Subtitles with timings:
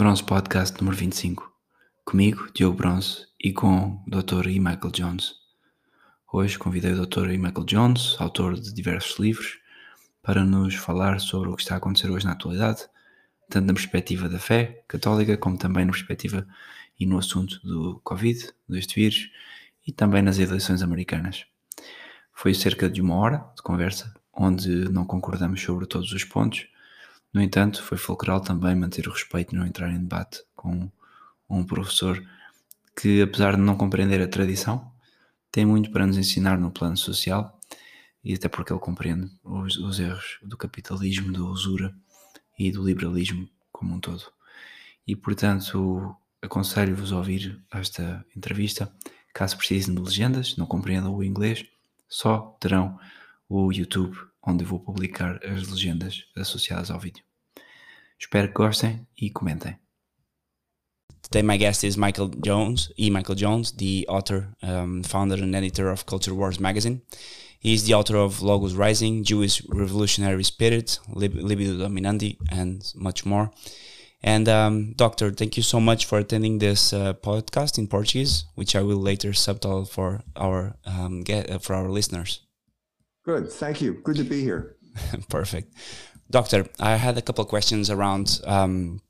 [0.00, 1.52] Bronze Podcast número 25.
[2.06, 4.48] Comigo, Diogo Bronze, e com o Dr.
[4.48, 4.58] E.
[4.58, 5.34] Michael Jones.
[6.32, 7.28] Hoje convidei o Dr.
[7.28, 7.36] E.
[7.36, 9.58] Michael Jones, autor de diversos livros,
[10.22, 12.88] para nos falar sobre o que está a acontecer hoje na atualidade,
[13.50, 16.48] tanto na perspectiva da fé católica, como também na perspectiva
[16.98, 19.30] e no assunto do Covid, deste vírus,
[19.86, 21.44] e também nas eleições americanas.
[22.32, 26.66] Foi cerca de uma hora de conversa, onde não concordamos sobre todos os pontos,
[27.32, 30.90] no entanto, foi fulcral também manter o respeito e não entrar em debate com
[31.48, 32.22] um professor
[33.00, 34.92] que, apesar de não compreender a tradição,
[35.50, 37.58] tem muito para nos ensinar no plano social
[38.22, 41.94] e até porque ele compreende os, os erros do capitalismo, da usura
[42.58, 44.24] e do liberalismo como um todo.
[45.06, 48.92] E portanto, aconselho-vos a ouvir esta entrevista.
[49.32, 51.64] Caso precisem de legendas, não compreendam o inglês,
[52.08, 52.98] só terão
[53.48, 57.24] o YouTube onde vou publicar as legendas associadas ao vídeo.
[58.18, 59.78] Espero que gostem e comentem.
[61.22, 63.10] Today, my guest is Michael Jones, E.
[63.10, 67.02] Michael Jones, the author, um, founder, and editor of Culture Wars magazine.
[67.60, 73.26] He is the author of Logos Rising, Jewish Revolutionary Spirit, Lib- Libido Dominandi, and much
[73.26, 73.50] more.
[74.22, 78.74] And um, Doctor, thank you so much for attending this uh, podcast in Portuguese, which
[78.74, 82.40] I will later subtitle for our um, get, uh, for our listeners.
[83.24, 83.50] Good.
[83.52, 83.94] Thank you.
[83.94, 84.76] Good to be here.
[85.28, 85.74] Perfect.
[86.30, 88.40] Doctor, I had a couple questions around.
[88.44, 89.02] Um,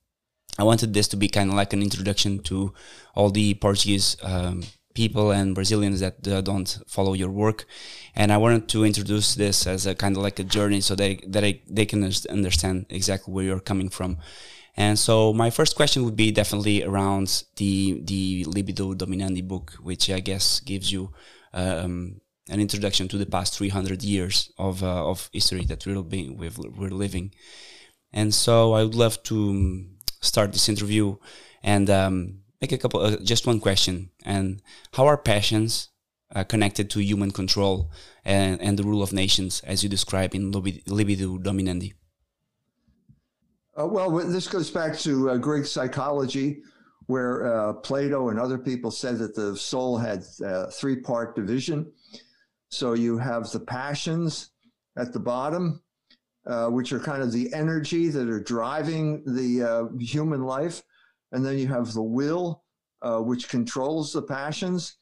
[0.58, 2.74] I wanted this to be kind of like an introduction to
[3.14, 4.62] all the Portuguese um,
[4.94, 7.66] people and Brazilians that uh, don't follow your work,
[8.14, 11.20] and I wanted to introduce this as a kind of like a journey so they
[11.28, 14.18] that I, they can understand exactly where you're coming from.
[14.76, 20.10] And so my first question would be definitely around the the libido dominandi book, which
[20.10, 21.12] I guess gives you
[21.52, 22.20] um,
[22.50, 26.90] an introduction to the past 300 years of, uh, of history that we're, being, we're
[26.90, 27.32] living.
[28.12, 31.16] And so I would love to um, start this interview
[31.62, 34.10] and um, make a couple, uh, just one question.
[34.24, 34.62] And
[34.94, 35.90] how are passions
[36.34, 37.90] uh, connected to human control
[38.24, 41.94] and, and the rule of nations, as you describe in Libido Dominandi?
[43.78, 46.62] Uh, well, this goes back to uh, Greek psychology,
[47.06, 50.24] where uh, Plato and other people said that the soul had
[50.72, 51.90] three part division
[52.70, 54.50] so you have the passions
[54.96, 55.82] at the bottom,
[56.46, 60.82] uh, which are kind of the energy that are driving the uh, human life.
[61.32, 62.64] And then you have the will,
[63.02, 64.96] uh, which controls the passions.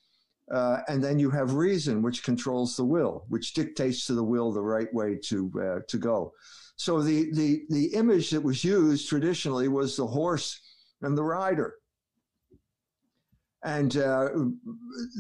[0.51, 4.51] Uh, and then you have reason, which controls the will, which dictates to the will
[4.51, 6.33] the right way to, uh, to go.
[6.77, 10.59] So the, the, the image that was used traditionally was the horse
[11.03, 11.75] and the rider.
[13.65, 14.29] And uh,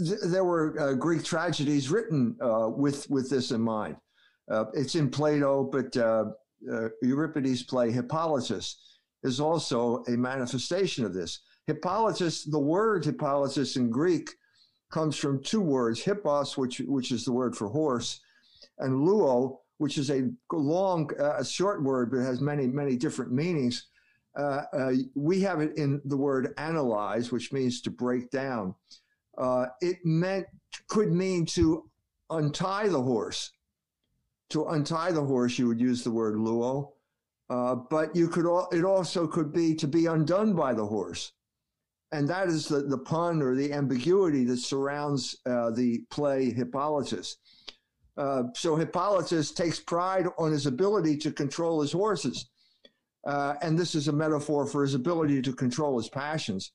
[0.04, 3.96] th- there were uh, Greek tragedies written uh, with, with this in mind.
[4.50, 6.26] Uh, it's in Plato, but uh,
[6.72, 11.40] uh, Euripides' play Hippolytus is also a manifestation of this.
[11.66, 14.30] Hippolytus, the word Hippolytus in Greek
[14.90, 18.20] comes from two words, hippos, which, which is the word for horse,
[18.78, 23.88] and luo, which is a long, a short word, but has many, many different meanings
[24.38, 28.74] uh, uh, we have it in the word analyze, which means to break down.
[29.36, 30.46] Uh, it meant
[30.86, 31.90] could mean to
[32.30, 33.50] untie the horse.
[34.50, 36.92] To untie the horse, you would use the word luo,
[37.50, 38.46] uh, but you could.
[38.46, 41.32] Al- it also could be to be undone by the horse,
[42.12, 47.36] and that is the, the pun or the ambiguity that surrounds uh, the play Hippolytus.
[48.16, 52.48] So Hippolytus takes pride on his ability to control his horses
[53.26, 56.72] uh, and this is a metaphor for his ability to control his passions.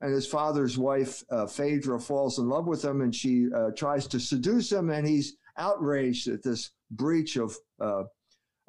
[0.00, 4.06] And his father's wife, uh, Phaedra, falls in love with him and she uh, tries
[4.08, 8.02] to seduce him, and he's outraged at this breach of, uh,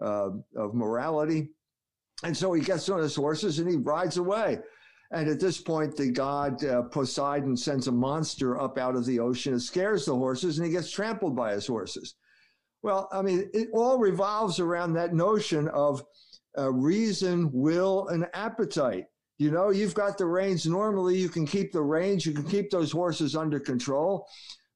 [0.01, 1.49] uh, of morality.
[2.23, 4.59] And so he gets on his horses and he rides away.
[5.11, 9.19] And at this point, the god uh, Poseidon sends a monster up out of the
[9.19, 9.53] ocean.
[9.53, 12.15] It scares the horses and he gets trampled by his horses.
[12.83, 16.03] Well, I mean, it all revolves around that notion of
[16.57, 19.05] uh, reason, will, and appetite.
[19.37, 20.65] You know, you've got the reins.
[20.65, 24.27] Normally, you can keep the reins, you can keep those horses under control.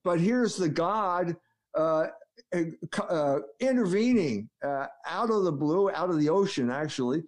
[0.03, 1.35] But here's the God
[1.75, 2.07] uh,
[3.09, 7.23] uh, intervening uh, out of the blue, out of the ocean, actually.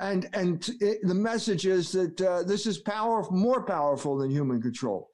[0.00, 4.60] And, and it, the message is that uh, this is power, more powerful than human
[4.60, 5.08] control.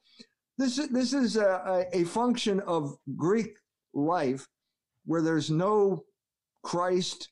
[0.57, 3.55] This is, this is a, a function of Greek
[3.93, 4.47] life
[5.05, 6.03] where there's no
[6.63, 7.29] Christ,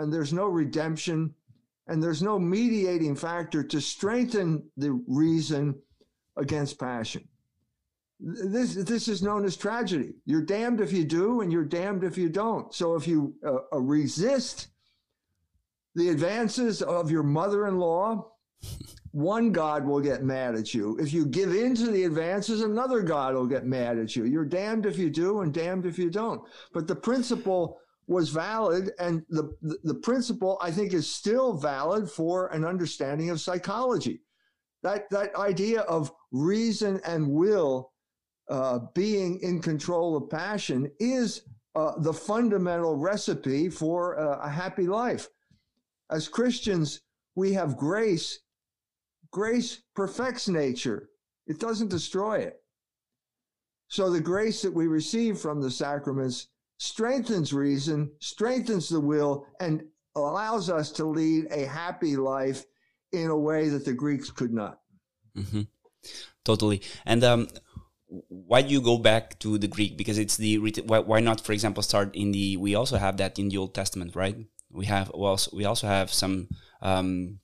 [0.00, 1.34] and there's no redemption
[1.86, 5.74] and there's no mediating factor to strengthen the reason
[6.36, 7.26] against passion.
[8.20, 10.14] This, this is known as tragedy.
[10.26, 12.72] You're damned if you do, and you're damned if you don't.
[12.74, 14.68] So if you uh, uh resist
[15.94, 18.30] the advances of your mother in law
[19.12, 20.96] one God will get mad at you.
[20.98, 24.24] If you give in to the advances, another God will get mad at you.
[24.24, 26.42] You're damned if you do and damned if you don't.
[26.72, 27.80] But the principle
[28.10, 33.40] was valid, and the, the, principle I think is still valid for an understanding of
[33.40, 34.20] psychology.
[34.82, 37.92] That, that idea of reason and will
[38.50, 41.42] uh, being in control of passion is
[41.76, 45.28] uh, the fundamental recipe for uh, a happy life.
[46.10, 47.02] As Christians,
[47.36, 48.40] we have grace
[49.32, 51.10] Grace perfects nature,
[51.46, 52.56] it doesn't destroy it.
[53.88, 56.48] So the grace that we receive from the sacraments
[56.80, 59.84] strengthens reason, strengthens the will, and
[60.16, 62.64] allows us to lead a happy life
[63.12, 64.80] in a way that the Greeks could not.
[65.36, 65.62] Mm-hmm.
[66.42, 66.80] Totally.
[67.04, 67.48] And um,
[68.28, 69.98] why do you go back to the Greek?
[69.98, 70.56] Because it's the
[70.86, 72.56] why, why not, for example, start in the?
[72.56, 74.36] We also have that in the Old Testament, right?
[74.72, 76.48] We have well, we also have some
[76.80, 77.40] um,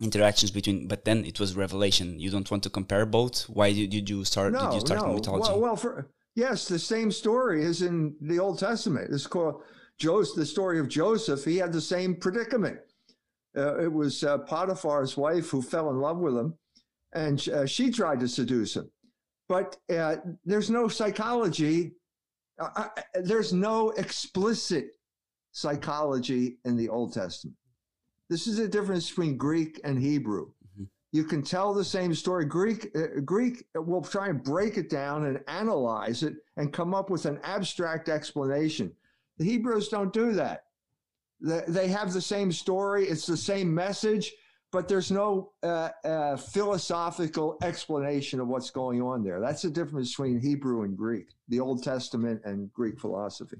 [0.00, 4.08] interactions between but then it was revelation you don't want to compare both why did
[4.10, 5.14] you start no, did you start no.
[5.14, 9.10] mythology well, well for yes the same story is in the old testament.
[9.12, 9.62] It's called
[9.98, 11.44] joseph the story of joseph.
[11.44, 12.78] He had the same predicament.
[13.56, 16.54] Uh, it was uh, potiphar's wife who fell in love with him
[17.12, 18.90] and uh, she tried to seduce him.
[19.48, 21.92] But uh, there's no psychology
[22.58, 24.96] uh, uh, there's no explicit
[25.52, 27.56] psychology in the old testament.
[28.30, 30.50] This is the difference between Greek and Hebrew.
[31.14, 32.44] You can tell the same story.
[32.44, 37.08] Greek, uh, Greek will try and break it down and analyze it and come up
[37.08, 38.90] with an abstract explanation.
[39.38, 40.64] The Hebrews don't do that.
[41.40, 43.06] They, they have the same story.
[43.06, 44.32] It's the same message,
[44.72, 49.38] but there's no uh, uh, philosophical explanation of what's going on there.
[49.38, 53.58] That's the difference between Hebrew and Greek, the Old Testament and Greek philosophy.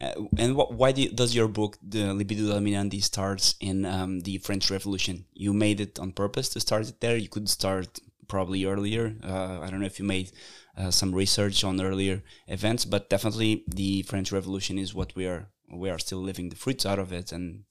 [0.00, 4.70] Uh, and why do, does your book, The Libido Dominandi, starts in um, the French
[4.70, 5.24] Revolution?
[5.32, 7.16] You made it on purpose to start it there.
[7.16, 9.16] You could start probably earlier.
[9.22, 10.32] Uh, I don't know if you made
[10.76, 15.48] uh, some research on earlier events, but definitely the French Revolution is what we are.
[15.72, 17.64] We are still living the fruits out of it, and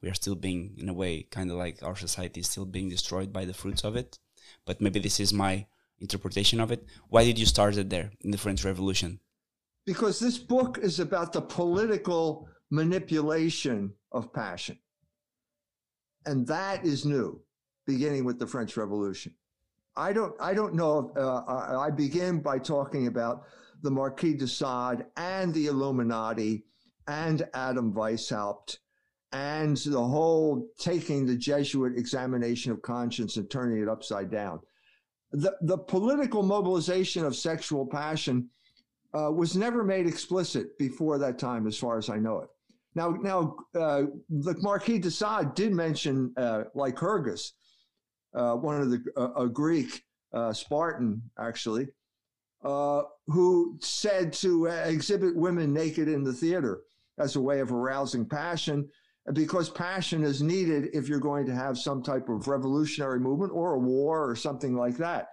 [0.00, 2.88] we are still being, in a way, kind of like our society is still being
[2.88, 4.18] destroyed by the fruits of it.
[4.64, 5.66] But maybe this is my
[5.98, 6.86] interpretation of it.
[7.08, 9.20] Why did you start it there in the French Revolution?
[9.86, 14.78] Because this book is about the political manipulation of passion.
[16.26, 17.40] And that is new,
[17.86, 19.34] beginning with the French Revolution.
[19.96, 21.12] I don't, I don't know.
[21.16, 23.44] Uh, I begin by talking about
[23.82, 26.64] the Marquis de Sade and the Illuminati
[27.08, 28.76] and Adam Weishaupt
[29.32, 34.60] and the whole taking the Jesuit examination of conscience and turning it upside down.
[35.32, 38.50] The, the political mobilization of sexual passion
[39.14, 42.48] uh, was never made explicit before that time, as far as I know it.
[42.94, 47.52] Now, now uh, the Marquis de Sade did mention uh, Lycurgus,
[48.34, 49.02] uh, one of the
[49.36, 50.02] a Greek
[50.32, 51.88] uh, Spartan, actually,
[52.64, 56.82] uh, who said to exhibit women naked in the theater
[57.18, 58.88] as a way of arousing passion,
[59.32, 63.74] because passion is needed if you're going to have some type of revolutionary movement or
[63.74, 65.28] a war or something like that.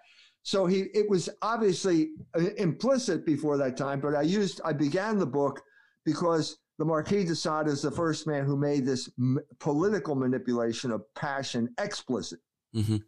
[0.48, 5.20] So he, it was obviously uh, implicit before that time, but I used, I began
[5.20, 5.62] the book
[6.06, 10.92] because the Marquis de Sade is the first man who made this m- political manipulation
[10.92, 12.40] of passion explicit.
[12.74, 13.00] Mm-hmm.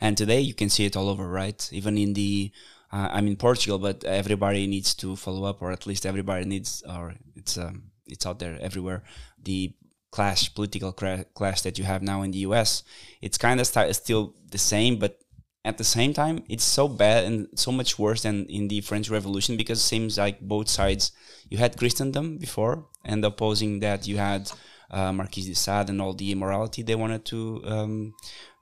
[0.00, 1.60] And today you can see it all over, right?
[1.74, 2.52] Even in the,
[2.90, 6.82] uh, I'm in Portugal, but everybody needs to follow up, or at least everybody needs,
[6.88, 9.02] or it's um, it's out there everywhere.
[9.42, 9.74] The
[10.10, 12.82] clash, political clash that you have now in the U.S.
[13.20, 15.20] It's kind of st- still the same, but
[15.64, 19.10] at the same time it's so bad and so much worse than in the french
[19.10, 21.12] revolution because it seems like both sides
[21.48, 24.50] you had christendom before and opposing that you had
[24.90, 28.14] uh, marquis de sade and all the immorality they wanted to um,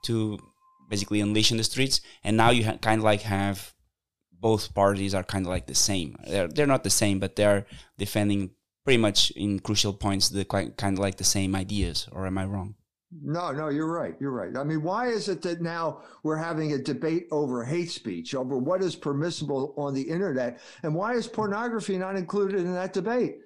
[0.03, 0.37] to
[0.89, 2.01] basically unleash in the streets.
[2.23, 3.73] And now you kind of like have
[4.31, 6.15] both parties are kind of like the same.
[6.27, 7.65] They're, they're not the same but they're
[7.97, 8.51] defending
[8.83, 12.45] pretty much in crucial points the kind of like the same ideas or am i
[12.45, 12.73] wrong
[13.11, 14.15] no, no, you're right.
[14.19, 14.55] You're right.
[14.57, 18.57] I mean, why is it that now we're having a debate over hate speech, over
[18.57, 23.37] what is permissible on the internet, and why is pornography not included in that debate?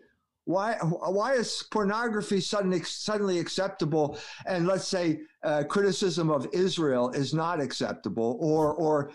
[0.45, 4.17] Why why is pornography suddenly suddenly acceptable?
[4.47, 9.11] And let's say uh, criticism of Israel is not acceptable, or or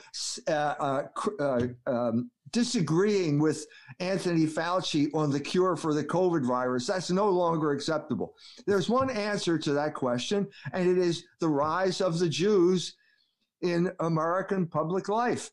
[0.46, 1.02] uh, uh,
[1.40, 3.66] uh um, disagreeing with
[4.00, 6.86] Anthony Fauci on the cure for the COVID virus.
[6.86, 8.34] That's no longer acceptable.
[8.66, 12.94] There's one answer to that question, and it is the rise of the Jews
[13.62, 15.50] in American public life.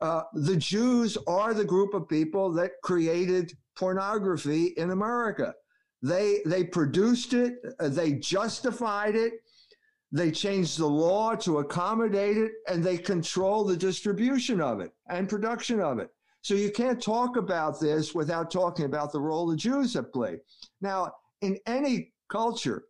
[0.00, 5.54] Uh, the Jews are the group of people that created pornography in America.
[6.02, 7.54] They they produced it.
[7.78, 9.34] Uh, they justified it.
[10.10, 15.28] they changed the law to accommodate it, and they control the distribution of it and
[15.28, 16.10] production of it.
[16.42, 20.40] So you can't talk about this without talking about the role the Jews have played.
[20.80, 22.84] Now, in any culture,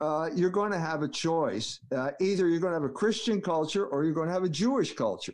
[0.00, 1.80] uh, you're going to have a choice.
[1.90, 4.48] Uh, either you're going to have a Christian culture or you're going to have a
[4.48, 5.32] Jewish culture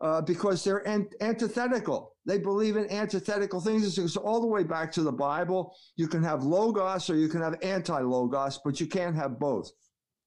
[0.00, 2.16] uh, because they're an- antithetical.
[2.26, 3.96] They believe in antithetical things.
[3.96, 5.76] It goes all the way back to the Bible.
[5.96, 9.70] You can have logos or you can have anti logos, but you can't have both.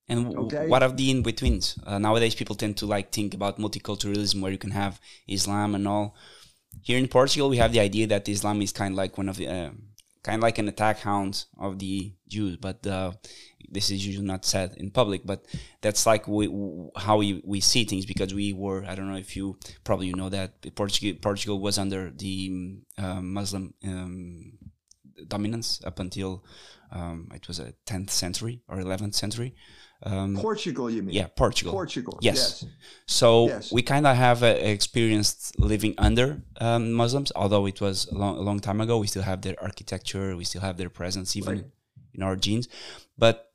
[0.08, 0.68] And okay.
[0.68, 1.80] what are the in betweens?
[1.86, 5.88] Uh, nowadays, people tend to like think about multiculturalism, where you can have Islam and
[5.88, 6.16] all.
[6.82, 9.38] Here in Portugal, we have the idea that Islam is kind of like one of
[9.38, 9.70] the uh,
[10.24, 13.12] kind of like an attack hound of the Jews, but uh,
[13.70, 15.26] this is usually not said in public.
[15.26, 15.46] But
[15.82, 16.48] that's like we,
[16.96, 20.16] how we, we see things because we were I don't know if you probably you
[20.16, 24.54] know that Portugal Portugal was under the um, Muslim um,
[25.28, 26.44] dominance up until
[26.92, 29.56] um, it was a 10th century or 11th century.
[30.04, 31.14] Um, Portugal, you mean?
[31.14, 31.74] Yeah, Portugal.
[31.74, 32.18] Portugal.
[32.22, 32.64] Yes.
[32.64, 32.66] yes.
[33.06, 33.72] So yes.
[33.72, 38.38] we kind of have uh, experienced living under um, Muslims, although it was a long,
[38.38, 38.98] a long, time ago.
[38.98, 41.66] We still have their architecture, we still have their presence, even right.
[42.14, 42.68] in our genes.
[43.18, 43.52] But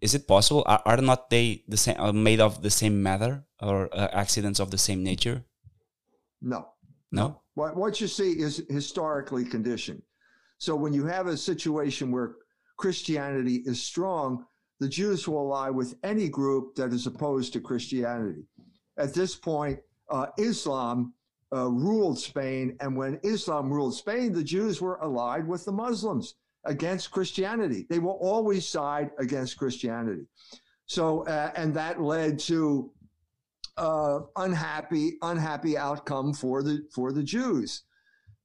[0.00, 0.62] is it possible?
[0.66, 4.58] Are, are not they the same, uh, made of the same matter or uh, accidents
[4.58, 5.44] of the same nature?
[6.40, 6.68] No.
[7.10, 7.42] No.
[7.54, 10.02] What what you see is historically conditioned.
[10.56, 12.36] So when you have a situation where
[12.78, 14.46] Christianity is strong,
[14.82, 18.42] the Jews will ally with any group that is opposed to Christianity.
[18.98, 19.78] At this point,
[20.10, 21.14] uh, Islam
[21.54, 26.34] uh, ruled Spain, and when Islam ruled Spain, the Jews were allied with the Muslims
[26.64, 27.86] against Christianity.
[27.88, 30.26] They will always side against Christianity.
[30.86, 32.90] So, uh, and that led to
[33.76, 37.84] uh, unhappy, unhappy outcome for the for the Jews,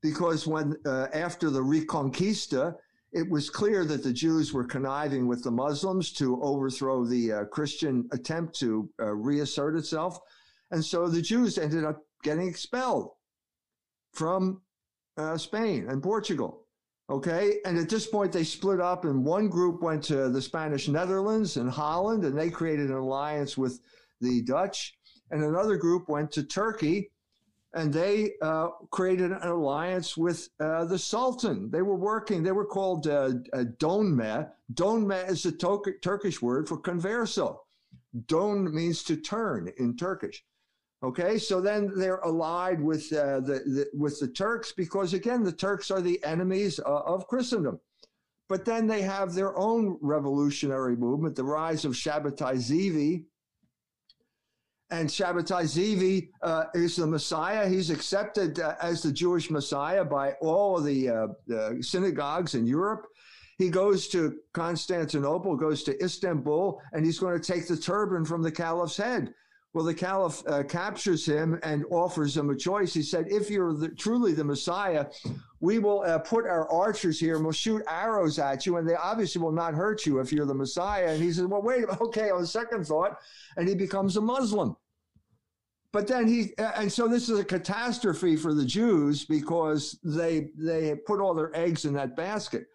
[0.04, 2.76] because when uh, after the Reconquista,
[3.18, 7.46] it was clear that the Jews were conniving with the Muslims to overthrow the uh,
[7.46, 10.20] Christian attempt to uh, reassert itself.
[10.70, 13.10] And so the Jews ended up getting expelled
[14.14, 14.62] from
[15.18, 16.68] uh, Spain and Portugal.
[17.10, 17.58] Okay.
[17.66, 21.58] And at this point, they split up, and one group went to the Spanish Netherlands
[21.58, 23.80] and Holland, and they created an alliance with
[24.22, 24.96] the Dutch.
[25.32, 27.12] And another group went to Turkey
[27.78, 31.70] and they uh, created an alliance with uh, the Sultan.
[31.70, 34.50] They were working, they were called uh, uh, Donme.
[34.74, 37.60] Donme is a to- Turkish word for converso.
[38.26, 40.44] Don means to turn in Turkish.
[41.04, 45.52] Okay, so then they're allied with uh, the, the, with the Turks because again the
[45.52, 47.80] Turks are the enemies uh, of Christendom.
[48.50, 53.26] But then they have their own revolutionary movement, the rise of Shabbatai Zevi,
[54.90, 57.68] and Shabbatai Zevi uh, is the Messiah.
[57.68, 63.06] He's accepted uh, as the Jewish Messiah by all the, uh, the, synagogues in Europe.
[63.58, 68.42] He goes to Constantinople, goes to Istanbul, and he's going to take the turban from
[68.44, 69.34] the caliph's head.
[69.74, 72.94] Well, the caliph uh, captures him and offers him a choice.
[72.94, 75.08] He said, If you're the, truly the Messiah,
[75.60, 78.96] we will uh, put our archers here and we'll shoot arrows at you, and they
[78.96, 81.08] obviously will not hurt you if you're the Messiah.
[81.08, 83.18] And he says, Well, wait, okay, on second thought,
[83.56, 84.76] and he becomes a Muslim.
[85.94, 90.96] But then he, and so this is a catastrophe for the Jews because they they
[90.96, 92.68] put all their eggs in that basket,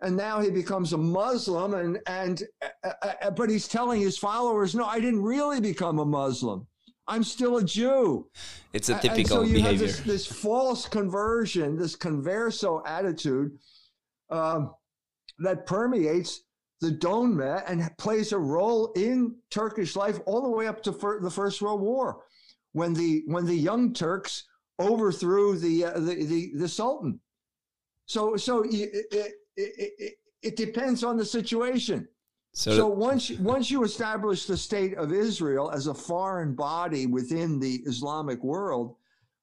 [0.00, 4.16] and now he becomes a Muslim, and and uh, uh, uh but he's telling his
[4.16, 6.66] followers, no, I didn't really become a Muslim.
[7.06, 8.28] I'm still a Jew.
[8.72, 9.86] It's a typical and so you behavior.
[9.86, 13.58] Have this, this false conversion, this converso attitude
[14.30, 14.74] um,
[15.38, 16.44] that permeates
[16.80, 21.20] the Donme and plays a role in Turkish life all the way up to fir-
[21.20, 22.22] the First World War,
[22.72, 24.44] when the when the Young Turks
[24.80, 27.20] overthrew the uh, the, the, the Sultan.
[28.06, 32.08] So so it, it, it, it depends on the situation.
[32.56, 37.58] So, so once once you establish the state of Israel as a foreign body within
[37.58, 38.94] the Islamic world,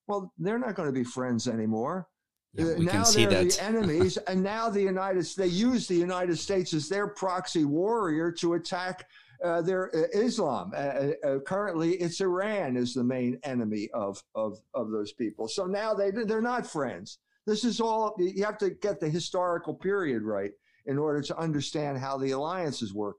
[0.07, 2.07] well, they're not going to be friends anymore.
[2.53, 6.73] Yeah, uh, now they're the enemies, and now the United they use the United States
[6.73, 9.05] as their proxy warrior to attack
[9.43, 10.71] uh, their uh, Islam.
[10.73, 15.49] Uh, uh, uh, currently, it's Iran is the main enemy of of of those people.
[15.49, 17.17] So now they they're not friends.
[17.45, 20.51] This is all you have to get the historical period right
[20.85, 23.17] in order to understand how the alliances work.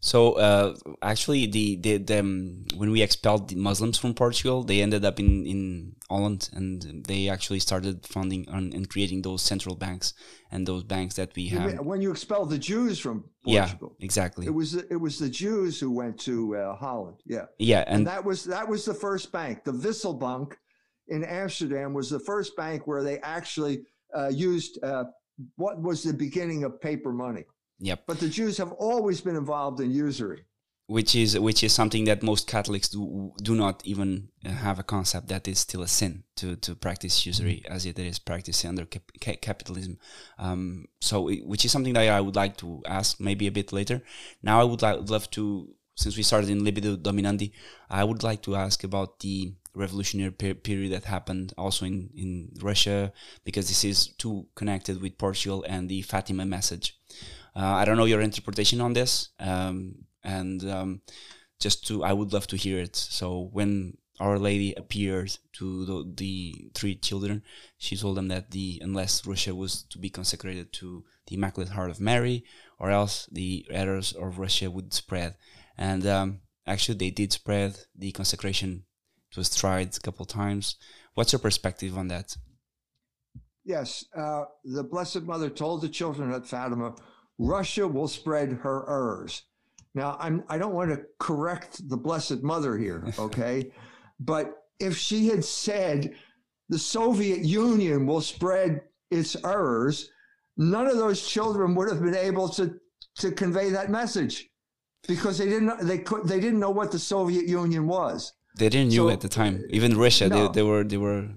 [0.00, 4.80] So uh, actually, the, the, the um, when we expelled the Muslims from Portugal, they
[4.80, 9.74] ended up in, in Holland, and they actually started funding on, and creating those central
[9.74, 10.14] banks
[10.52, 11.80] and those banks that we have.
[11.80, 14.46] When you expelled the Jews from Portugal, yeah, exactly.
[14.46, 17.16] It was it was the Jews who went to uh, Holland.
[17.26, 19.64] Yeah, yeah, and, and, that was that was the first bank.
[19.64, 20.52] The Wisselbank
[21.08, 23.82] in Amsterdam was the first bank where they actually
[24.16, 25.04] uh, used uh,
[25.56, 27.44] what was the beginning of paper money.
[27.80, 28.04] Yep.
[28.06, 30.44] But the Jews have always been involved in usury.
[30.86, 35.28] Which is which is something that most Catholics do do not even have a concept
[35.28, 39.40] that is still a sin to to practice usury as it is practiced under cap-
[39.42, 39.98] capitalism.
[40.38, 44.02] Um, so, which is something that I would like to ask maybe a bit later.
[44.42, 47.50] Now, I would like love to since we started in Libido Dominandi,
[47.90, 52.50] I would like to ask about the revolutionary per- period that happened also in, in
[52.60, 53.12] Russia,
[53.44, 56.96] because this is too connected with Portugal and the Fatima message.
[57.56, 61.00] Uh, I don't know your interpretation on this, um, and um,
[61.60, 62.96] just to, I would love to hear it.
[62.96, 67.42] So when Our Lady appeared to the, the, three children,
[67.78, 71.90] she told them that the unless Russia was to be consecrated to the Immaculate Heart
[71.90, 72.44] of Mary,
[72.78, 75.36] or else the errors of Russia would spread
[75.78, 78.84] and um, actually they did spread the consecration.
[79.30, 80.76] It was tried a couple times.
[81.14, 82.36] What's your perspective on that?
[83.64, 86.94] Yes, uh, the Blessed Mother told the children at Fatima,
[87.38, 89.42] Russia will spread her errors.
[89.94, 93.70] Now, I'm I don't want to correct the Blessed Mother here, okay,
[94.20, 96.14] but if she had said
[96.68, 100.10] the Soviet Union will spread its errors,
[100.56, 102.78] none of those children would have been able to
[103.16, 104.48] to convey that message
[105.06, 108.32] because they didn't they could they didn't know what the Soviet Union was.
[108.58, 109.62] They didn't so, know at the time.
[109.64, 111.28] Uh, Even Russia, no, they, they were they were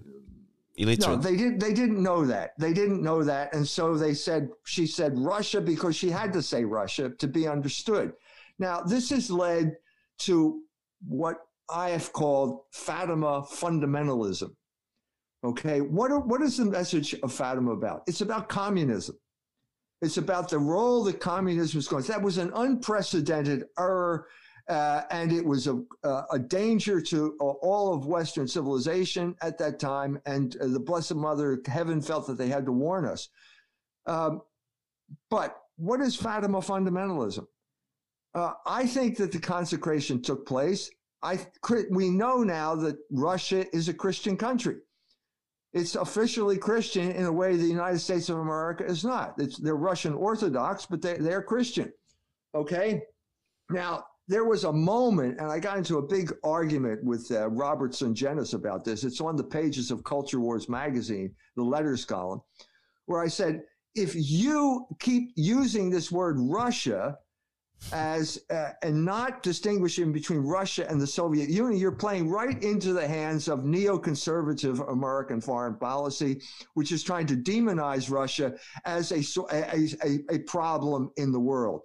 [0.75, 1.07] illiterate.
[1.07, 2.51] No, they didn't they didn't know that.
[2.57, 6.41] They didn't know that, and so they said she said Russia because she had to
[6.41, 8.13] say Russia to be understood.
[8.59, 9.77] Now this has led
[10.19, 10.61] to
[11.07, 11.37] what
[11.69, 14.51] I have called Fatima fundamentalism.
[15.43, 18.03] Okay, what are, what is the message of Fatima about?
[18.07, 19.17] It's about communism.
[20.01, 22.03] It's about the role that communism was going.
[22.03, 24.27] That was an unprecedented error,
[24.69, 25.81] uh, and it was a,
[26.31, 30.19] a danger to all of Western civilization at that time.
[30.25, 33.29] And uh, the Blessed Mother, heaven felt that they had to warn us.
[34.05, 34.41] Um,
[35.29, 37.45] but what is Fatima fundamentalism?
[38.33, 40.89] Uh, I think that the consecration took place.
[41.21, 41.39] I
[41.91, 44.77] we know now that Russia is a Christian country
[45.73, 49.35] it's officially Christian in a way the United States of America is not.
[49.37, 51.93] It's, they're Russian Orthodox, but they, they're Christian.
[52.53, 53.03] Okay.
[53.69, 57.91] Now, there was a moment, and I got into a big argument with uh, Robert
[57.91, 59.03] Sungenis about this.
[59.03, 62.41] It's on the pages of Culture Wars magazine, the letters column,
[63.07, 63.63] where I said,
[63.95, 67.17] if you keep using this word Russia
[67.91, 72.93] as uh, and not distinguishing between Russia and the Soviet Union, you're playing right into
[72.93, 76.41] the hands of neoconservative American foreign policy,
[76.75, 78.53] which is trying to demonize Russia
[78.85, 81.81] as a, a, a, a problem in the world.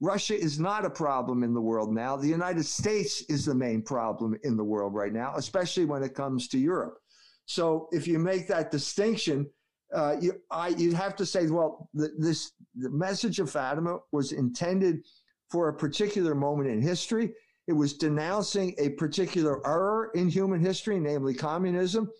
[0.00, 2.16] Russia is not a problem in the world now.
[2.16, 6.14] The United States is the main problem in the world right now, especially when it
[6.14, 6.98] comes to Europe.
[7.44, 9.46] So if you make that distinction,
[9.94, 10.40] uh, you,
[10.78, 15.04] you'd have to say, well, the, this the message of Fatima was intended
[15.50, 17.32] for a particular moment in history.
[17.66, 22.10] It was denouncing a particular error in human history, namely communism,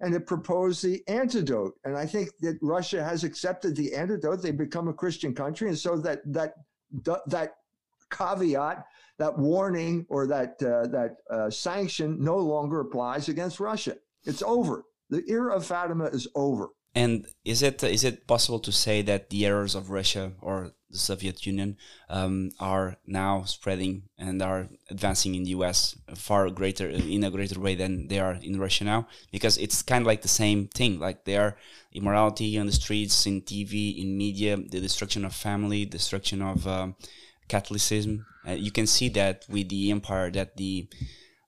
[0.00, 1.74] and it proposed the antidote.
[1.84, 4.42] And I think that Russia has accepted the antidote.
[4.42, 6.54] They've become a Christian country, and so that that
[7.26, 7.54] that
[8.10, 8.84] caveat,
[9.18, 13.96] that warning, or that uh, that uh, sanction no longer applies against Russia.
[14.24, 14.84] It's over.
[15.08, 16.68] The era of Fatima is over.
[16.94, 20.98] And is it is it possible to say that the errors of Russia or the
[20.98, 21.76] Soviet Union
[22.08, 27.60] um, are now spreading and are advancing in the US far greater in a greater
[27.60, 29.06] way than they are in Russia now?
[29.30, 30.98] Because it's kind of like the same thing.
[30.98, 31.56] Like there are
[31.92, 36.96] immorality on the streets, in TV, in media, the destruction of family, destruction of um,
[37.48, 38.26] Catholicism.
[38.46, 40.88] Uh, you can see that with the empire that the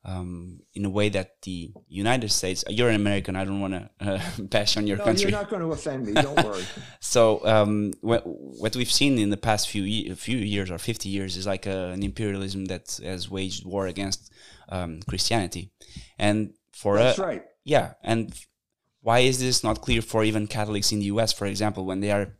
[0.05, 2.65] um, in a way that the United States.
[2.69, 3.37] You're an American.
[3.37, 5.31] I don't want to uh, bash on your no, country.
[5.31, 6.12] You're not going to offend me.
[6.12, 6.65] Don't worry.
[7.01, 11.37] so um, what, what we've seen in the past few few years or 50 years
[11.37, 14.33] is like a, an imperialism that has waged war against
[14.69, 15.71] um, Christianity,
[16.19, 17.43] and for that's a, right.
[17.65, 18.35] Yeah, and
[19.03, 22.11] why is this not clear for even Catholics in the U.S., for example, when they
[22.11, 22.37] are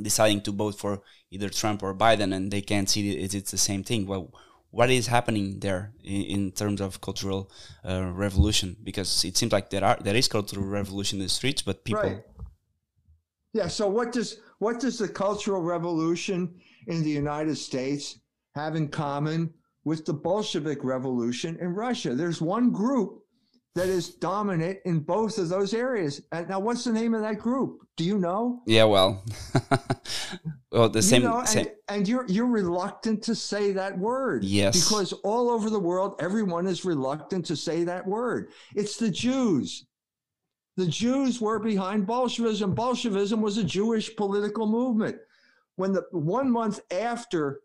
[0.00, 3.58] deciding to vote for either Trump or Biden, and they can't see it, it's the
[3.58, 4.06] same thing?
[4.06, 4.32] Well
[4.72, 7.50] what is happening there in, in terms of cultural
[7.88, 8.76] uh, revolution?
[8.82, 12.02] Because it seems like there are there is cultural revolution in the streets, but people.
[12.02, 12.22] Right.
[13.52, 13.68] Yeah.
[13.68, 16.54] So what does what does the cultural revolution
[16.88, 18.18] in the United States
[18.54, 19.52] have in common
[19.84, 22.14] with the Bolshevik revolution in Russia?
[22.14, 23.20] There's one group
[23.74, 26.22] that is dominant in both of those areas.
[26.32, 27.81] And now, what's the name of that group?
[27.96, 28.62] Do you know?
[28.66, 29.22] Yeah, well,
[30.72, 31.66] well, the same, you know, same.
[31.66, 34.44] And, and, you're you're reluctant to say that word.
[34.44, 38.50] Yes, because all over the world, everyone is reluctant to say that word.
[38.74, 39.86] It's the Jews.
[40.76, 42.74] The Jews were behind Bolshevism.
[42.74, 45.18] Bolshevism was a Jewish political movement.
[45.76, 47.60] when the one month after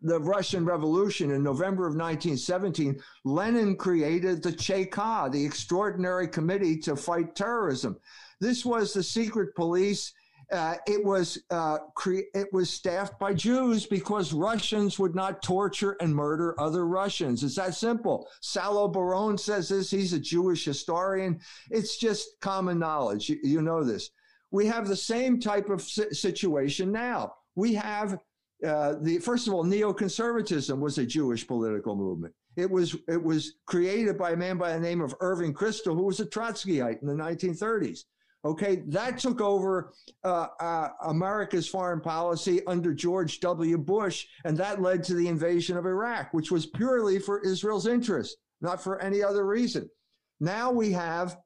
[0.00, 6.94] the Russian Revolution in November of 1917, Lenin created the Cheka, the Extraordinary Committee to
[6.94, 7.98] Fight Terrorism.
[8.40, 10.12] This was the secret police.
[10.50, 15.96] Uh, it was uh, cre- it was staffed by Jews because Russians would not torture
[16.00, 17.44] and murder other Russians.
[17.44, 18.28] It's that simple.
[18.40, 19.90] Salo Baron says this.
[19.90, 21.38] He's a Jewish historian.
[21.70, 23.28] It's just common knowledge.
[23.28, 24.10] You, you know this.
[24.50, 27.34] We have the same type of situation now.
[27.54, 28.18] We have
[28.66, 32.34] uh, the first of all, neoconservatism was a Jewish political movement.
[32.56, 36.04] It was it was created by a man by the name of Irving Kristol, who
[36.04, 38.04] was a Trotskyite in the 1930s.
[38.44, 39.92] Okay, that took over
[40.24, 43.76] uh, uh, America's foreign policy under George W.
[43.76, 48.36] Bush, and that led to the invasion of Iraq, which was purely for Israel's interest,
[48.60, 49.90] not for any other reason.
[50.40, 51.36] Now we have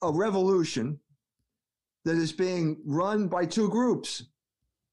[0.00, 0.98] a revolution
[2.04, 4.24] that is being run by two groups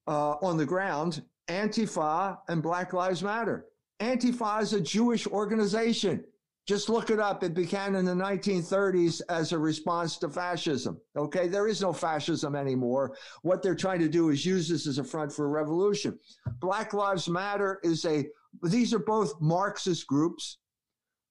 [0.07, 3.65] uh, on the ground Antifa and Black Lives Matter.
[3.99, 6.23] Antifa is a Jewish organization.
[6.69, 7.41] Just look it up.
[7.43, 11.01] It began in the 1930s as a response to fascism.
[11.17, 13.17] Okay, there is no fascism anymore.
[13.41, 16.19] What they're trying to do is use this as a front for a revolution.
[16.59, 18.27] Black Lives Matter is a,
[18.61, 20.59] these are both Marxist groups.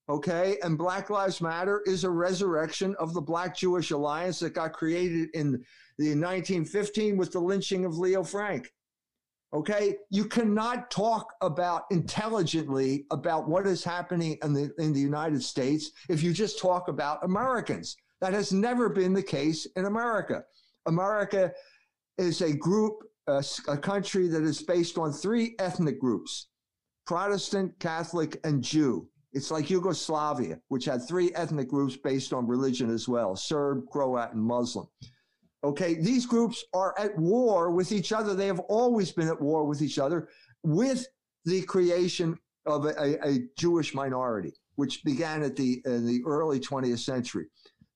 [0.09, 4.73] Okay, and Black Lives Matter is a resurrection of the Black Jewish Alliance that got
[4.73, 5.51] created in
[5.97, 8.69] the 1915 with the lynching of Leo Frank.
[9.51, 15.41] Okay, you cannot talk about intelligently about what is happening in the in the United
[15.41, 17.97] States if you just talk about Americans.
[18.21, 20.43] That has never been the case in America.
[20.85, 21.51] America
[22.19, 26.49] is a group, a, a country that is based on three ethnic groups:
[27.07, 29.07] Protestant, Catholic, and Jew.
[29.33, 34.31] It's like Yugoslavia, which had three ethnic groups based on religion as well: Serb, Croat,
[34.31, 34.87] and Muslim.
[35.63, 38.33] Okay, these groups are at war with each other.
[38.33, 40.29] They have always been at war with each other
[40.63, 41.05] with
[41.45, 46.99] the creation of a, a, Jewish minority, which began at the in the early 20th
[46.99, 47.47] century.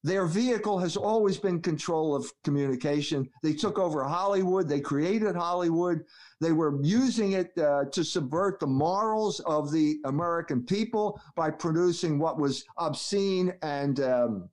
[0.05, 3.29] Their vehicle has always been control of communication.
[3.41, 4.67] They took over Hollywood.
[4.67, 6.03] They created Hollywood.
[6.41, 12.19] They were using it uh, to subvert the morals of the American people by producing
[12.19, 14.49] what was obscene and um,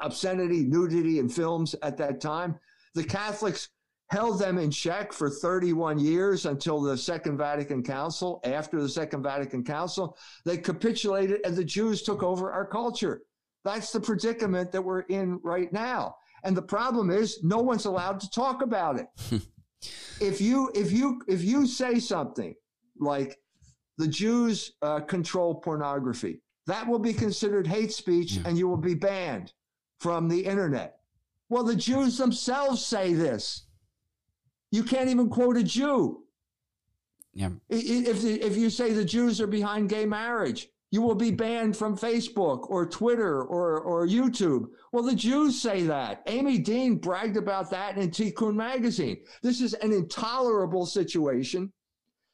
[0.00, 2.58] obscenity, nudity in films at that time.
[2.94, 3.68] The Catholics
[4.10, 8.40] held them in check for 31 years until the Second Vatican Council.
[8.44, 13.22] After the Second Vatican Council, they capitulated and the Jews took over our culture.
[13.64, 16.16] That's the predicament that we're in right now.
[16.44, 19.06] And the problem is no one's allowed to talk about it.
[20.20, 22.54] if you if you if you say something
[23.00, 23.38] like
[23.96, 28.42] the Jews uh, control pornography, that will be considered hate speech yeah.
[28.44, 29.52] and you will be banned
[29.98, 30.98] from the internet.
[31.48, 33.66] Well, the Jews themselves say this.
[34.70, 36.24] You can't even quote a Jew.
[37.32, 37.50] Yeah.
[37.68, 41.96] If, if you say the Jews are behind gay marriage, you will be banned from
[41.96, 44.66] Facebook or Twitter or, or YouTube.
[44.92, 46.22] Well, the Jews say that.
[46.26, 49.18] Amy Dean bragged about that in Tikkun magazine.
[49.42, 51.72] This is an intolerable situation.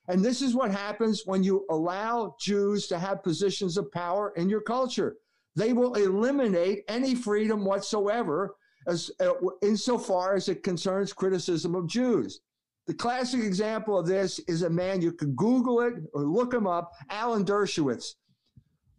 [0.08, 4.50] And this is what happens when you allow Jews to have positions of power in
[4.50, 5.16] your culture
[5.56, 8.54] they will eliminate any freedom whatsoever
[8.86, 9.32] as uh,
[9.62, 12.40] insofar as it concerns criticism of Jews.
[12.86, 16.66] The classic example of this is a man, you can Google it or look him
[16.66, 18.14] up, Alan Dershowitz,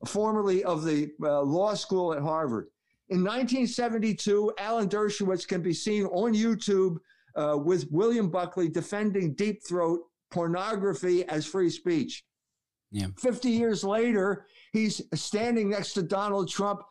[0.07, 2.67] formerly of the uh, law school at Harvard.
[3.09, 6.97] In 1972, Alan Dershowitz can be seen on YouTube
[7.35, 12.23] uh, with William Buckley defending deep throat pornography as free speech.
[12.91, 13.07] Yeah.
[13.17, 16.83] 50 years later, he's standing next to Donald Trump,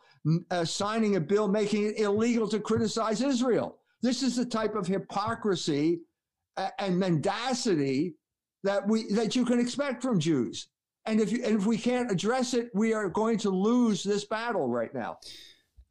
[0.51, 3.77] uh, signing a bill making it illegal to criticize Israel.
[4.01, 6.01] This is the type of hypocrisy
[6.57, 8.15] uh, and mendacity
[8.63, 10.67] that we that you can expect from Jews.
[11.05, 14.23] And if you, and if we can't address it, we are going to lose this
[14.25, 15.17] battle right now.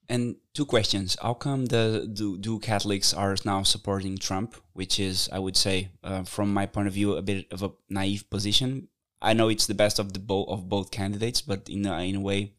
[0.09, 5.29] And two questions: How come the do, do Catholics are now supporting Trump, which is,
[5.33, 8.89] I would say, uh, from my point of view, a bit of a naive position
[9.23, 12.17] I know it's the best of the both of both candidates, but in a, in
[12.17, 12.55] a way,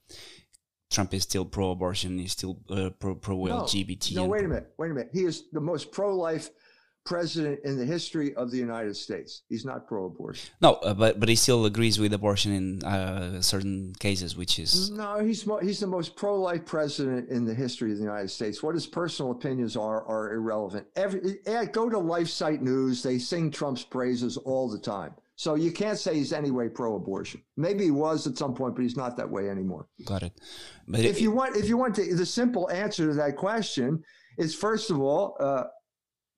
[0.92, 2.20] Trump is still pro-abortion.
[2.20, 4.16] He's still uh, pro pro LGBT.
[4.16, 5.10] No, no wait a minute, wait a minute.
[5.14, 6.50] He is the most pro-life
[7.04, 9.42] president in the history of the United States.
[9.50, 10.52] He's not pro-abortion.
[10.62, 14.92] No, uh, but but he still agrees with abortion in uh, certain cases, which is
[14.92, 15.20] no.
[15.20, 18.62] He's mo- he's the most pro-life president in the history of the United States.
[18.62, 20.88] What his personal opinions are are irrelevant.
[20.96, 21.40] Every
[21.72, 23.02] go to LifeSite News.
[23.02, 25.14] They sing Trump's praises all the time.
[25.42, 27.42] So you can't say he's anyway pro-abortion.
[27.58, 29.88] Maybe he was at some point, but he's not that way anymore.
[30.06, 30.34] Got it.
[30.88, 34.04] But if it, you want, if you want to, the simple answer to that question
[34.38, 35.64] is first of all, uh,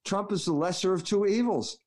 [0.05, 1.79] Trump is the lesser of two evils.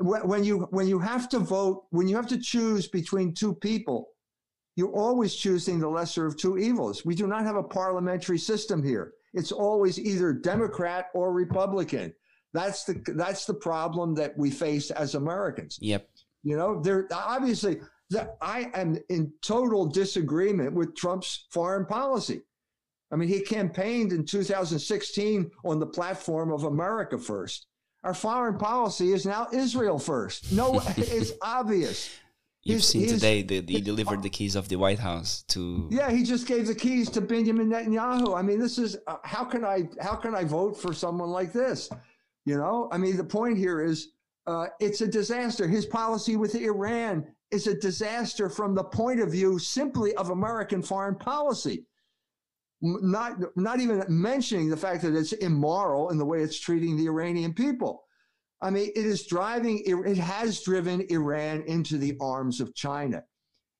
[0.00, 4.08] When you when you have to vote, when you have to choose between two people,
[4.74, 7.04] you're always choosing the lesser of two evils.
[7.04, 9.12] We do not have a parliamentary system here.
[9.34, 12.12] It's always either Democrat or Republican.
[12.54, 15.78] That's the that's the problem that we face as Americans.
[15.80, 16.08] Yep.
[16.44, 17.80] You know, there obviously
[18.10, 22.42] that I am in total disagreement with Trump's foreign policy.
[23.10, 27.66] I mean, he campaigned in 2016 on the platform of America first.
[28.02, 30.52] Our foreign policy is now Israel first.
[30.52, 32.10] No, it's obvious.
[32.62, 35.88] You've He's- seen he's- today that he delivered the keys of the White House to.
[35.90, 38.36] Yeah, he just gave the keys to Benjamin Netanyahu.
[38.36, 41.52] I mean, this is uh, how can I how can I vote for someone like
[41.52, 41.88] this?
[42.46, 44.08] You know, I mean, the point here is
[44.46, 45.66] uh, it's a disaster.
[45.66, 50.82] His policy with Iran is a disaster from the point of view simply of American
[50.82, 51.86] foreign policy.
[52.82, 57.06] Not not even mentioning the fact that it's immoral in the way it's treating the
[57.06, 58.04] Iranian people.
[58.60, 59.82] I mean, it is driving.
[59.86, 63.24] It has driven Iran into the arms of China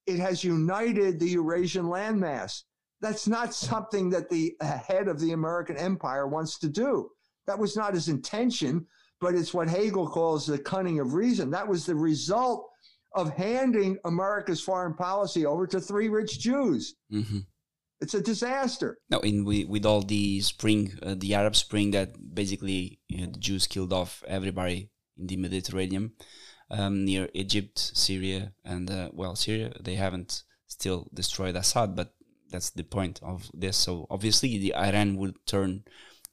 [0.06, 2.62] it has united the Eurasian landmass.
[3.00, 7.10] That's not something that the uh, head of the American empire wants to do.
[7.46, 8.86] That was not his intention,
[9.24, 11.50] but it's what Hegel calls the cunning of reason.
[11.50, 12.68] That was the result
[13.14, 16.94] of handing America's foreign policy over to three rich Jews.
[17.10, 17.38] hmm
[18.02, 18.98] It's a disaster.
[19.08, 23.32] No, in with, with all the spring, uh, the Arab Spring that basically you know,
[23.32, 26.12] the Jews killed off everybody in the Mediterranean,
[26.70, 32.12] um, near Egypt, Syria, and uh, well, Syria they haven't still destroyed Assad, but
[32.50, 33.78] that's the point of this.
[33.78, 35.84] So obviously, the Iran would turn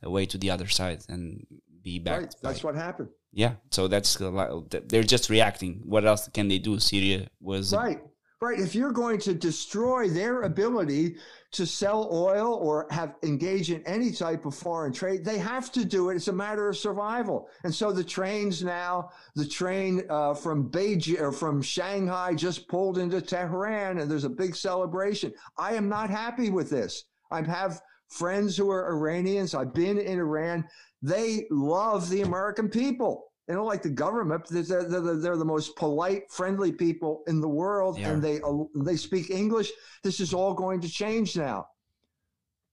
[0.04, 1.46] away to the other side and
[1.84, 2.20] be back.
[2.20, 2.36] Right.
[2.42, 3.10] That's what happened.
[3.34, 5.82] Yeah, so that's they're just reacting.
[5.86, 6.80] What else can they do?
[6.80, 8.00] Syria was Right.
[8.42, 8.60] Right.
[8.60, 11.18] If you're going to destroy their ability
[11.52, 15.86] to sell oil or have engage in any type of foreign trade, they have to
[15.86, 16.16] do it.
[16.16, 17.50] It's a matter of survival.
[17.64, 22.98] And so the trains now, the train uh, from Beijing or from Shanghai just pulled
[22.98, 25.32] into Tehran, and there's a big celebration.
[25.60, 27.04] I am not happy with this.
[27.30, 29.54] I have friends who are Iranians.
[29.54, 30.68] I've been in Iran.
[31.02, 33.32] They love the American people.
[33.48, 34.48] They don't like the government.
[34.50, 38.64] They're, they're, they're the most polite, friendly people in the world, They and they uh,
[38.76, 39.72] they speak English.
[40.04, 41.68] This is all going to change now.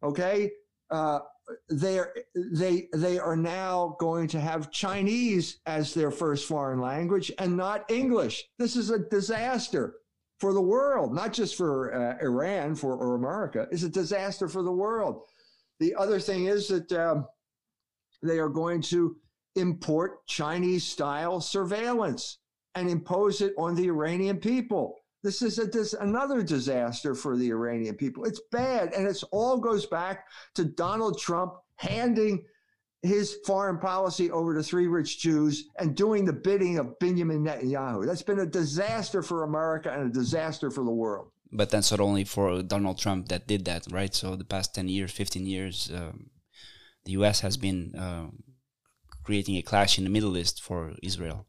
[0.02, 0.52] Okay,
[0.90, 1.20] uh,
[1.70, 7.32] they are they they are now going to have Chinese as their first foreign language
[7.38, 8.44] and not English.
[8.58, 9.96] This is a disaster
[10.38, 13.66] for the world, not just for uh, Iran for or America.
[13.72, 15.22] It's a disaster for the world.
[15.80, 17.26] The other thing is that um,
[18.22, 19.16] they are going to
[19.56, 22.38] import Chinese style surveillance
[22.74, 24.96] and impose it on the Iranian people.
[25.24, 28.24] This is a, this, another disaster for the Iranian people.
[28.24, 28.92] It's bad.
[28.92, 32.44] And it's all goes back to Donald Trump handing
[33.02, 38.06] his foreign policy over to three rich Jews and doing the bidding of Benjamin Netanyahu.
[38.06, 41.30] That's been a disaster for America and a disaster for the world.
[41.50, 44.14] but that's not only for Donald Trump that did that, right?
[44.14, 46.30] So the past ten years, fifteen years, um,
[47.08, 47.40] the U.S.
[47.40, 48.26] has been uh,
[49.24, 51.46] creating a clash in the Middle East for Israel.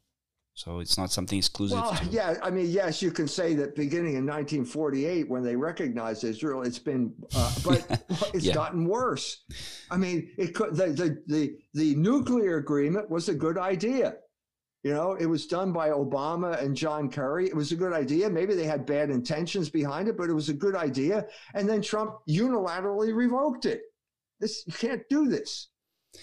[0.53, 1.79] So it's not something exclusive.
[1.81, 5.57] Well, to, yeah, I mean, yes, you can say that beginning in 1948 when they
[5.57, 7.79] recognized Israel, it's been, uh, but
[8.33, 8.53] it's Yeah.
[8.53, 9.43] gotten worse.
[9.91, 14.15] I mean, it could the, the the the nuclear agreement was a good idea.
[14.83, 17.47] You know, it was done by Obama and John Kerry.
[17.47, 18.29] It was a good idea.
[18.29, 21.25] Maybe they had bad intentions behind it, but it was a good idea.
[21.53, 23.81] And then Trump unilaterally revoked it.
[24.39, 25.69] This you can't do this.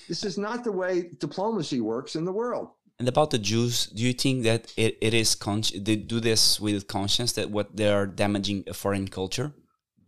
[0.08, 2.68] This is not the way diplomacy works in the world.
[2.98, 5.36] And about the Jews, do you think that it, it is
[5.74, 9.52] they do this with conscience that what they are damaging a foreign culture?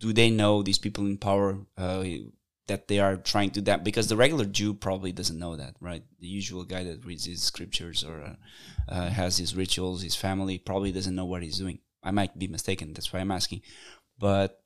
[0.00, 2.04] Do they know these people in power uh,
[2.66, 3.84] that they are trying to that?
[3.84, 6.02] Because the regular Jew probably doesn't know that, right?
[6.20, 8.34] The usual guy that reads his scriptures or uh,
[8.90, 11.80] uh, has his rituals, his family probably doesn't know what he's doing.
[12.02, 12.94] I might be mistaken.
[12.94, 13.62] That's why I'm asking.
[14.18, 14.62] But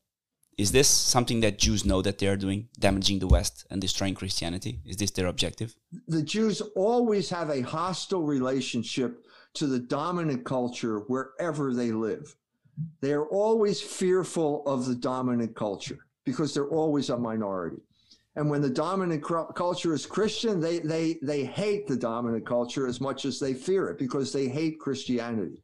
[0.63, 4.15] is this something that Jews know that they are doing, damaging the West and destroying
[4.15, 4.81] Christianity?
[4.87, 5.75] Is this their objective?
[6.07, 12.37] the Jews always have a hostile relationship to the dominant culture wherever they live.
[13.01, 17.83] They are always fearful of the dominant culture because they're always a minority.
[18.37, 23.01] And when the dominant culture is Christian, they, they, they hate the dominant culture as
[23.01, 25.61] much as they fear it because they hate Christianity.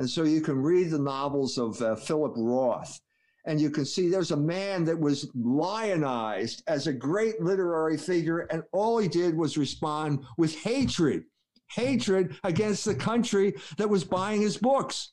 [0.00, 3.00] And so you can read the novels of uh, Philip Roth,
[3.46, 8.40] and you can see there's a man that was lionized as a great literary figure,
[8.50, 11.24] and all he did was respond with hatred,
[11.70, 15.12] hatred against the country that was buying his books.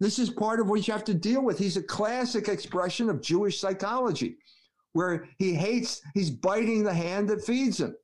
[0.00, 1.58] This is part of what you have to deal with.
[1.58, 4.36] He's a classic expression of Jewish psychology,
[4.92, 7.96] where he hates, he's biting the hand that feeds him.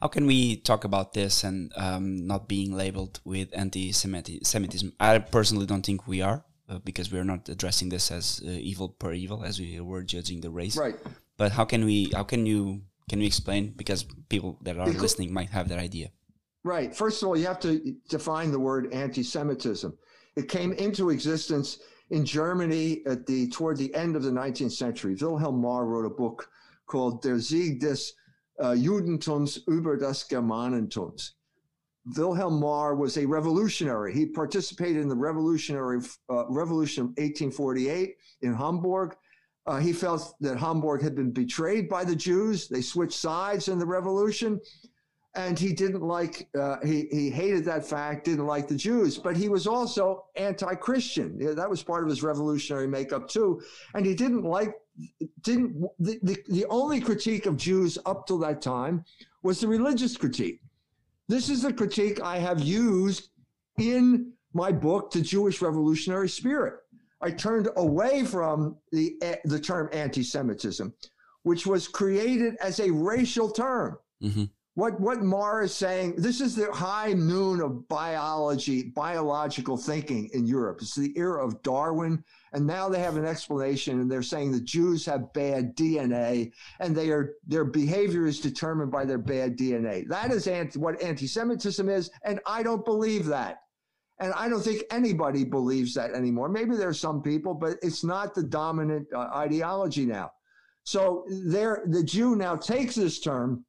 [0.00, 4.92] How can we talk about this and um, not being labeled with anti-Semitism?
[5.00, 8.50] I personally don't think we are uh, because we are not addressing this as uh,
[8.50, 10.76] evil per evil as we were judging the race.
[10.76, 10.96] Right.
[11.36, 12.10] But how can we?
[12.14, 12.82] How can you?
[13.08, 13.72] Can you explain?
[13.76, 16.10] Because people that are because, listening might have that idea.
[16.64, 16.94] Right.
[16.94, 19.96] First of all, you have to define the word anti-Semitism.
[20.36, 21.78] It came into existence
[22.10, 25.14] in Germany at the toward the end of the 19th century.
[25.14, 26.48] Wilhelm Marr wrote a book
[26.86, 28.12] called Der Sieg des
[28.60, 31.37] uh, Judentums über das Germanentums.
[32.16, 34.14] Wilhelm Marr was a revolutionary.
[34.14, 39.16] He participated in the revolutionary uh, revolution of 1848 in Hamburg.
[39.66, 42.68] Uh, he felt that Hamburg had been betrayed by the Jews.
[42.68, 44.60] They switched sides in the revolution,
[45.34, 46.48] and he didn't like.
[46.58, 48.24] Uh, he he hated that fact.
[48.24, 51.54] Didn't like the Jews, but he was also anti-Christian.
[51.54, 53.60] That was part of his revolutionary makeup too,
[53.94, 54.72] and he didn't like.
[55.42, 59.04] Didn't the, the, the only critique of Jews up till that time
[59.42, 60.60] was the religious critique
[61.28, 63.30] this is the critique I have used
[63.78, 66.74] in my book, The Jewish Revolutionary Spirit.
[67.20, 70.94] I turned away from the, the term anti Semitism,
[71.42, 73.98] which was created as a racial term.
[74.22, 74.44] Mm-hmm.
[74.74, 80.46] What, what Marr is saying, this is the high noon of biology, biological thinking in
[80.46, 80.78] Europe.
[80.80, 84.60] It's the era of Darwin and now they have an explanation and they're saying the
[84.60, 90.06] Jews have bad DNA and they are their behavior is determined by their bad DNA.
[90.08, 93.58] That is anti, what anti-Semitism is, and I don't believe that.
[94.20, 96.48] And I don't think anybody believes that anymore.
[96.48, 100.32] Maybe there are some people, but it's not the dominant uh, ideology now.
[100.82, 103.64] So there, the Jew now takes this term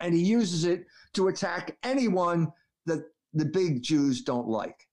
[0.00, 2.52] and he uses it to attack anyone
[2.86, 4.88] that the big Jews don't like.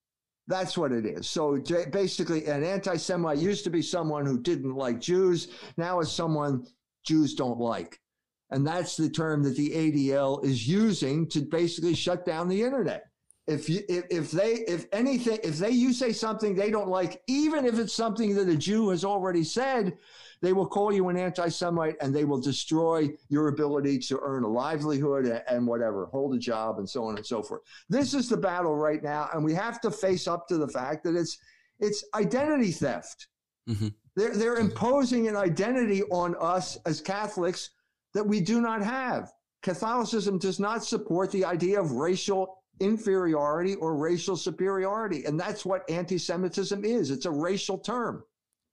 [0.51, 1.29] That's what it is.
[1.29, 5.47] So basically, an anti Semite used to be someone who didn't like Jews.
[5.77, 6.67] Now it's someone
[7.05, 8.01] Jews don't like.
[8.49, 13.05] And that's the term that the ADL is using to basically shut down the internet.
[13.51, 17.21] If you, if, if they, if anything, if they, you say something they don't like,
[17.27, 19.97] even if it's something that a Jew has already said,
[20.41, 24.43] they will call you an anti Semite and they will destroy your ability to earn
[24.43, 27.61] a livelihood and whatever, hold a job and so on and so forth.
[27.89, 29.29] This is the battle right now.
[29.33, 31.37] And we have to face up to the fact that it's,
[31.79, 33.27] it's identity theft.
[33.69, 33.89] Mm-hmm.
[34.15, 37.71] They're, they're imposing an identity on us as Catholics
[38.13, 39.31] that we do not have.
[39.61, 45.25] Catholicism does not support the idea of racial inferiority or racial superiority.
[45.25, 48.23] And that's what anti Semitism is it's a racial term.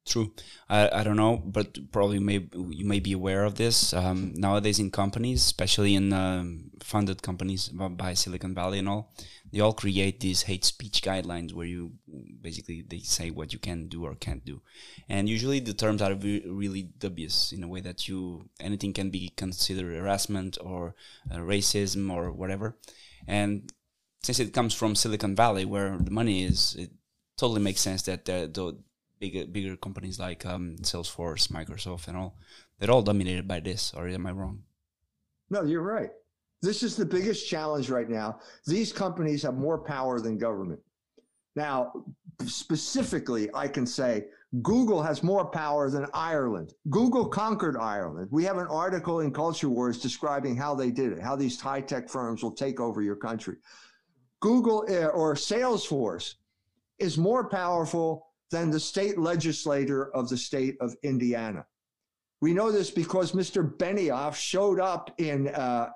[0.09, 0.33] True.
[0.71, 4.79] I, I don't know, but probably may you may be aware of this um, nowadays
[4.79, 9.13] in companies, especially in um, funded companies by Silicon Valley and all.
[9.53, 11.93] They all create these hate speech guidelines where you
[12.41, 14.63] basically they say what you can do or can't do,
[15.11, 19.29] and usually the terms are really dubious in a way that you anything can be
[19.37, 20.95] considered harassment or
[21.31, 22.79] uh, racism or whatever,
[23.27, 23.73] and
[24.23, 26.91] since it comes from Silicon Valley where the money is, it
[27.37, 28.79] totally makes sense that the, the
[29.19, 32.37] bigger bigger companies like um, Salesforce, Microsoft, and all,
[32.79, 33.93] they're all dominated by this.
[33.97, 34.63] Or am I wrong?
[35.51, 36.11] No, you're right.
[36.61, 38.41] This is the biggest challenge right now.
[38.67, 40.81] These companies have more power than government.
[41.55, 41.93] Now,
[42.47, 44.27] specifically, I can say
[44.63, 46.75] Google has more power than Ireland.
[46.91, 48.29] Google conquered Ireland.
[48.31, 51.81] We have an article in Culture Wars describing how they did it, how these high
[51.81, 53.57] tech firms will take over your country.
[54.41, 56.35] Google or Salesforce
[56.99, 61.67] is more powerful than the state legislator of the state of Indiana.
[62.41, 63.77] We know this because Mr.
[63.77, 65.91] Benioff showed up in uh,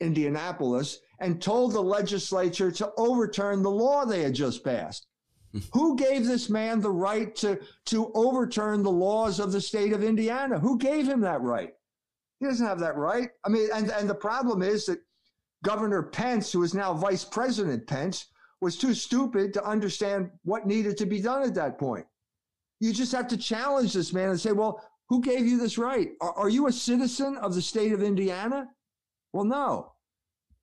[0.00, 5.06] Indianapolis and told the legislature to overturn the law they had just passed.
[5.72, 10.02] Who gave this man the right to, to overturn the laws of the state of
[10.02, 10.58] Indiana?
[10.58, 11.72] Who gave him that right?
[12.40, 13.30] He doesn't have that right.
[13.44, 14.98] I mean, and, and the problem is that
[15.64, 18.26] Governor Pence, who is now Vice President Pence,
[18.60, 22.06] was too stupid to understand what needed to be done at that point.
[22.80, 26.10] You just have to challenge this man and say, well, who gave you this right?
[26.20, 28.68] Are, are you a citizen of the state of Indiana?
[29.32, 29.92] Well, no.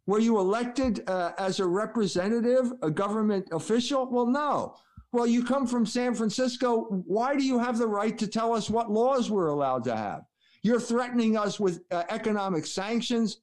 [0.07, 4.09] Were you elected uh, as a representative, a government official?
[4.09, 4.75] Well, no.
[5.11, 6.85] Well, you come from San Francisco.
[7.05, 10.21] Why do you have the right to tell us what laws we're allowed to have?
[10.63, 13.41] You're threatening us with uh, economic sanctions.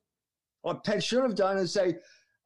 [0.68, 1.96] What Pence should have done is say,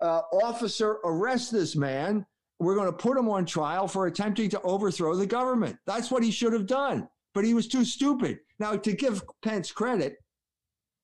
[0.01, 2.25] uh, officer, arrest this man.
[2.61, 5.77] We're going to put him on trial for attempting to overthrow the government.
[5.87, 7.09] That's what he should have done.
[7.35, 8.39] But he was too stupid.
[8.61, 10.19] Now, to give Pence credit,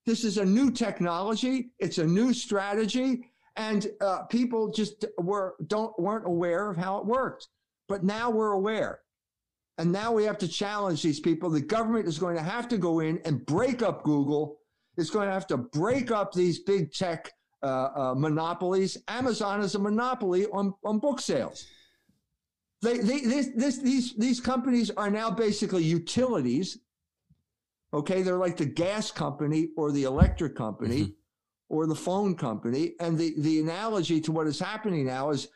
[0.06, 1.72] this is a new technology.
[1.80, 7.06] It's a new strategy, and uh, people just were don't weren't aware of how it
[7.06, 7.48] worked.
[7.88, 9.00] But now we're aware,
[9.76, 11.50] and now we have to challenge these people.
[11.50, 14.57] The government is going to have to go in and break up Google.
[14.98, 17.32] It's going to have to break up these big tech
[17.62, 18.98] uh, uh, monopolies.
[19.06, 21.66] Amazon is a monopoly on, on book sales.
[22.82, 26.78] They, they, this, this, these, these companies are now basically utilities.
[27.94, 31.12] Okay, they're like the gas company or the electric company mm-hmm.
[31.68, 32.94] or the phone company.
[33.00, 35.48] And the, the analogy to what is happening now is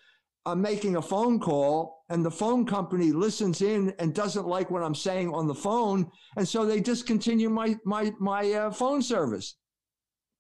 [0.45, 4.83] I'm making a phone call and the phone company listens in and doesn't like what
[4.83, 6.11] I'm saying on the phone.
[6.37, 9.57] And so they discontinue my, my, my uh, phone service.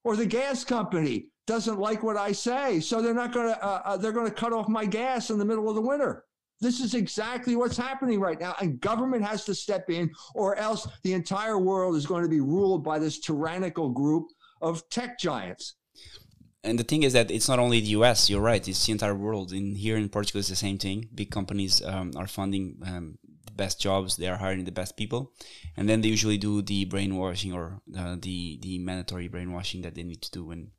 [0.04, 2.80] Or the gas company doesn't like what I say.
[2.80, 5.38] So they're not going to, uh, uh, they're going to cut off my gas in
[5.38, 6.24] the middle of the winter.
[6.60, 8.56] This is exactly what's happening right now.
[8.60, 12.40] And government has to step in, or else the entire world is going to be
[12.40, 14.28] ruled by this tyrannical group
[14.60, 15.74] of tech giants
[16.64, 18.30] and the thing is that it's not only the US.
[18.30, 19.52] You're right; it's the entire world.
[19.52, 21.08] In here in Portugal, it's the same thing.
[21.14, 24.16] Big companies um, are funding um, the best jobs.
[24.16, 25.32] They are hiring the best people,
[25.76, 30.04] and then they usually do the brainwashing or uh, the the mandatory brainwashing that they
[30.04, 30.50] need to do.
[30.52, 30.70] And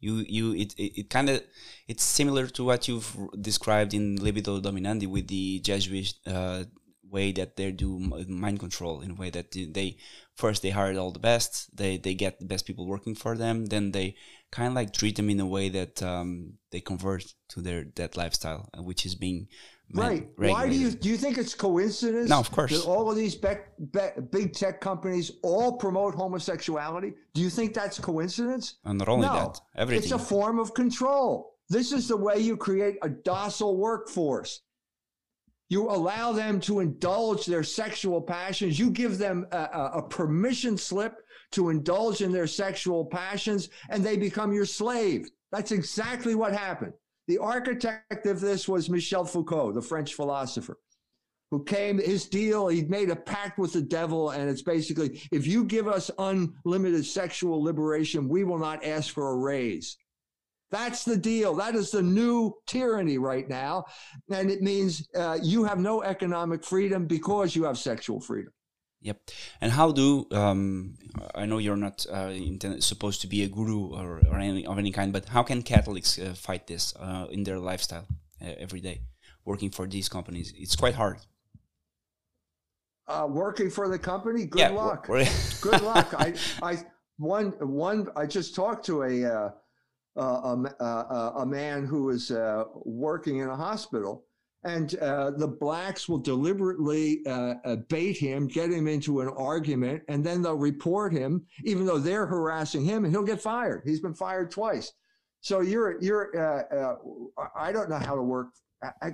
[0.00, 1.42] you you it it, it kind of
[1.86, 6.64] it's similar to what you've described in Libido Dominandi with the Jesuit uh,
[7.10, 7.98] way that they do
[8.28, 9.96] mind control in a way that they
[10.38, 13.66] first they hire all the best they they get the best people working for them
[13.66, 14.14] then they
[14.52, 18.16] kind of like treat them in a way that um, they convert to their that
[18.16, 19.48] lifestyle uh, which is being
[19.92, 20.28] right.
[20.36, 22.70] Why do you do you think it's coincidence no of course.
[22.72, 23.54] that all of these be,
[23.90, 27.14] be, big tech companies all promote homosexuality?
[27.34, 28.76] Do you think that's coincidence?
[28.84, 30.04] And not only no, that everything.
[30.04, 31.54] It's a form of control.
[31.70, 34.62] This is the way you create a docile workforce
[35.68, 38.78] you allow them to indulge their sexual passions.
[38.78, 41.16] You give them a, a, permission slip
[41.52, 45.28] to indulge in their sexual passions, and they become your slave.
[45.52, 46.92] That's exactly what happened.
[47.26, 50.78] The architect of this was Michel Foucault, the French philosopher,
[51.50, 54.30] who came, his deal, he made a pact with the devil.
[54.30, 59.32] And it's basically if you give us unlimited sexual liberation, we will not ask for
[59.32, 59.98] a raise.
[60.70, 61.54] That's the deal.
[61.54, 63.84] That is the new tyranny right now.
[64.30, 68.52] And it means uh, you have no economic freedom because you have sexual freedom.
[69.00, 69.20] Yep.
[69.60, 70.94] And how do um,
[71.34, 72.32] I know you're not uh,
[72.80, 76.18] supposed to be a guru or, or any of any kind, but how can Catholics
[76.18, 78.06] uh, fight this uh, in their lifestyle
[78.42, 79.02] uh, every day,
[79.44, 80.52] working for these companies?
[80.56, 81.18] It's quite hard.
[83.06, 85.06] Uh, working for the company, good yeah, luck.
[85.06, 86.12] good luck.
[86.18, 86.78] I, I,
[87.18, 88.08] one, one.
[88.16, 89.52] I just talked to a
[90.18, 94.24] uh, a, uh, a, man who is uh, working in a hospital.
[94.64, 100.02] And uh, the blacks will deliberately uh, uh, bait him, get him into an argument,
[100.08, 103.82] and then they'll report him, even though they're harassing him, and he'll get fired.
[103.84, 104.92] He's been fired twice.
[105.40, 106.36] So you're you're
[107.56, 108.48] I don't know how to work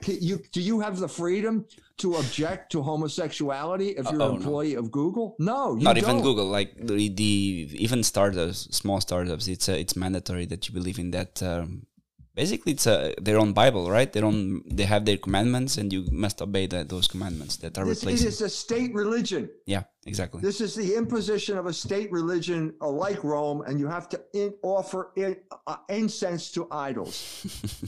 [0.07, 1.65] you, do you have the freedom
[1.99, 4.81] to object to homosexuality if you're uh, oh, an employee no.
[4.81, 5.37] of Google?
[5.39, 6.05] No, not don't.
[6.05, 6.47] even Google.
[6.47, 11.11] Like the, the, even startups, small startups, it's uh, it's mandatory that you believe in
[11.13, 11.87] that um,
[12.35, 16.05] basically it's a, their own bible right they don't they have their commandments and you
[16.11, 19.85] must obey the, those commandments that are this, replacing it is a state religion yeah
[20.07, 20.41] exactly.
[20.41, 24.21] This is the imposition of a state religion uh, like rome and you have to
[24.33, 25.37] in, offer in,
[25.67, 27.15] uh, incense to idols.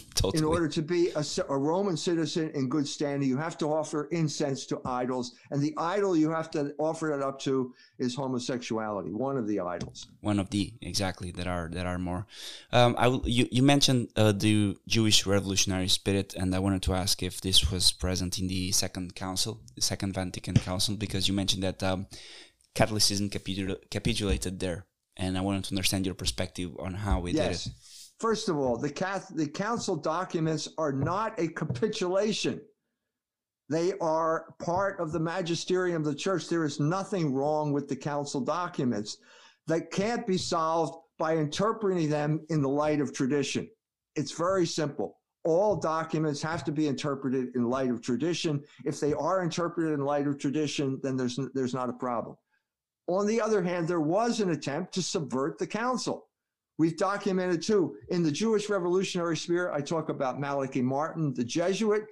[0.15, 0.39] Totally.
[0.39, 4.09] in order to be a, a, roman citizen in good standing you have to offer
[4.13, 9.13] incense to idols and the idol you have to offer it up to is homosexuality
[9.13, 10.07] one of the idols.
[10.21, 12.27] One of the exactly that are that are more.
[12.73, 16.95] Um, i will you, you mentioned uh, the Jewish revolutionary spirit, and I wanted to
[16.95, 21.35] ask if this was present in the Second Council, the Second Vatican Council, because you
[21.35, 22.06] mentioned that um,
[22.75, 24.87] Catholicism capitul- capitulated there,
[25.17, 27.65] and I wanted to understand your perspective on how it yes.
[27.65, 27.77] did it.
[28.19, 32.61] First of all, the, Catholic, the council documents are not a capitulation.
[33.69, 36.49] They are part of the magisterium of the church.
[36.49, 39.19] There is nothing wrong with the council documents
[39.67, 43.69] that can't be solved by interpreting them in the light of tradition.
[44.15, 45.16] It's very simple.
[45.47, 48.65] All documents have to be interpreted in light of tradition.
[48.85, 52.37] If they are interpreted in light of tradition, then there's, there's not a problem.
[53.07, 56.29] On the other hand, there was an attempt to subvert the council.
[56.79, 59.73] We've documented too in the Jewish revolutionary spirit.
[59.73, 62.07] I talk about Malachi Martin, the Jesuit,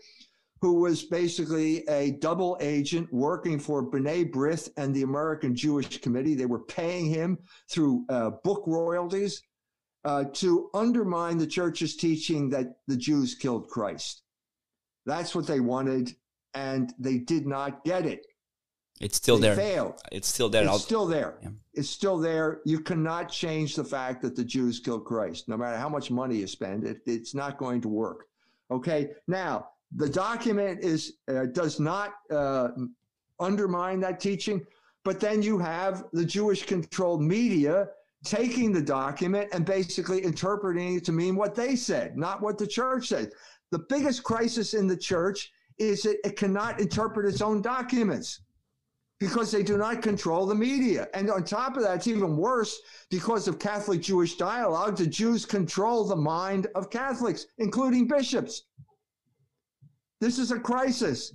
[0.60, 6.36] who was basically a double agent working for B'nai B'rith and the American Jewish Committee.
[6.36, 9.42] They were paying him through uh, book royalties
[10.04, 14.22] uh, to undermine the church's teaching that the Jews killed Christ.
[15.06, 16.14] That's what they wanted,
[16.54, 18.26] and they did not get it.
[19.00, 19.56] It's still they there.
[19.56, 20.00] Failed.
[20.12, 20.62] It's still there.
[20.62, 21.38] It's I'll, still there.
[21.42, 21.48] Yeah.
[21.74, 22.60] It's still there.
[22.64, 25.48] You cannot change the fact that the Jews killed Christ.
[25.48, 28.26] No matter how much money you spend, it, it's not going to work.
[28.70, 29.10] Okay.
[29.26, 32.68] Now the document is uh, does not uh,
[33.40, 34.64] undermine that teaching,
[35.04, 37.88] but then you have the Jewish-controlled media
[38.24, 42.66] taking the document and basically interpreting it to mean what they said, not what the
[42.66, 43.30] church said.
[43.70, 48.40] The biggest crisis in the church is that it cannot interpret its own documents
[49.20, 51.08] because they do not control the media.
[51.14, 54.96] And on top of that, it's even worse because of Catholic Jewish dialogue.
[54.96, 58.64] The Jews control the mind of Catholics, including bishops.
[60.20, 61.34] This is a crisis.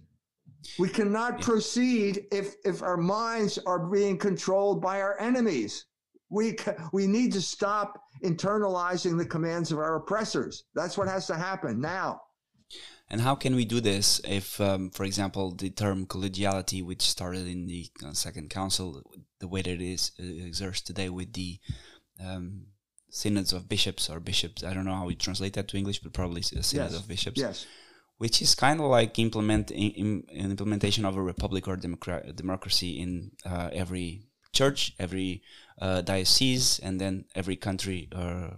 [0.77, 5.85] We cannot proceed if, if our minds are being controlled by our enemies.
[6.29, 6.57] We,
[6.93, 10.65] we need to stop internalizing the commands of our oppressors.
[10.75, 12.21] That's what has to happen now.
[13.09, 17.47] And how can we do this if, um, for example, the term collegiality, which started
[17.47, 19.01] in the uh, Second Council,
[19.39, 21.57] the way that it is uh, exerts today with the
[22.23, 22.67] um,
[23.09, 26.13] synods of bishops or bishops, I don't know how we translate that to English, but
[26.13, 26.99] probably a synod yes.
[26.99, 27.39] of bishops.
[27.39, 27.65] Yes.
[28.19, 32.99] Which is kind of like implement in, in implementation of a republic or democra- democracy
[32.99, 35.41] in uh, every church, every
[35.81, 38.09] uh, diocese, and then every country.
[38.11, 38.51] Uh,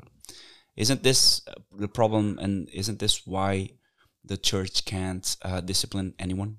[0.75, 1.41] isn't this
[1.77, 2.39] the problem?
[2.39, 3.71] And isn't this why
[4.23, 6.57] the church can't uh, discipline anyone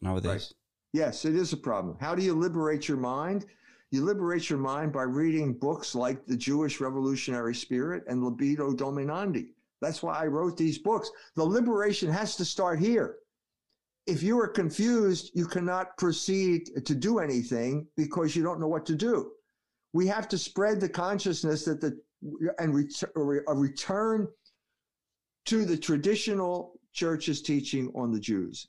[0.00, 0.30] nowadays?
[0.30, 0.52] Right.
[0.92, 1.96] Yes, it is a problem.
[2.00, 3.46] How do you liberate your mind?
[3.90, 9.48] You liberate your mind by reading books like The Jewish Revolutionary Spirit and Libido Dominandi.
[9.80, 11.10] That's why I wrote these books.
[11.36, 13.16] The liberation has to start here.
[14.06, 18.86] If you are confused, you cannot proceed to do anything because you don't know what
[18.86, 19.32] to do.
[19.92, 21.98] We have to spread the consciousness that the
[22.58, 24.28] and ret- a return
[25.46, 28.68] to the traditional church's teaching on the Jews.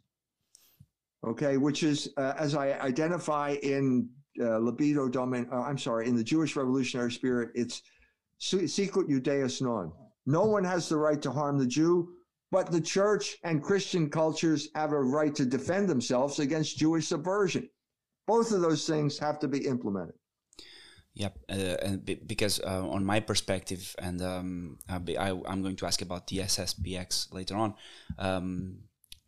[1.26, 4.10] Okay, which is uh, as I identify in
[4.40, 5.52] uh, libido domin.
[5.52, 7.84] Uh, I'm sorry, in the Jewish revolutionary spirit, it's
[8.40, 9.92] Sicut Judaeis non.
[10.26, 12.14] No one has the right to harm the Jew,
[12.52, 17.70] but the church and Christian cultures have a right to defend themselves against Jewish subversion.
[18.28, 20.16] Both of those things have to be implemented.
[21.14, 26.02] Yep, uh, and because uh, on my perspective, and um, I, am going to ask
[26.02, 27.74] about the SSPX later on,
[28.18, 28.78] um,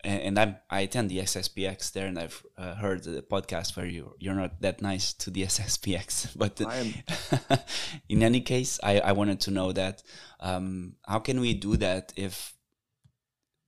[0.01, 4.15] and, and i attend the SSPX there, and I've uh, heard the podcast where you
[4.17, 6.61] you're not that nice to the SSPX, but
[8.09, 10.03] in any case, I, I wanted to know that
[10.39, 12.53] um, how can we do that if,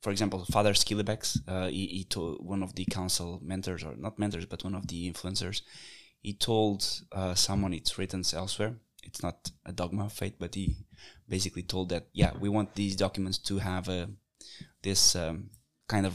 [0.05, 4.19] for example, Father Schillebeeckx, uh, he, he told one of the council mentors or not
[4.19, 5.63] mentors, but one of the influencers
[6.21, 8.75] he told uh, someone it's written elsewhere.
[9.01, 10.75] It's not a dogma of faith but he
[11.27, 14.09] basically told that yeah we want these documents to have a
[14.83, 15.49] this um,
[15.87, 16.13] kind of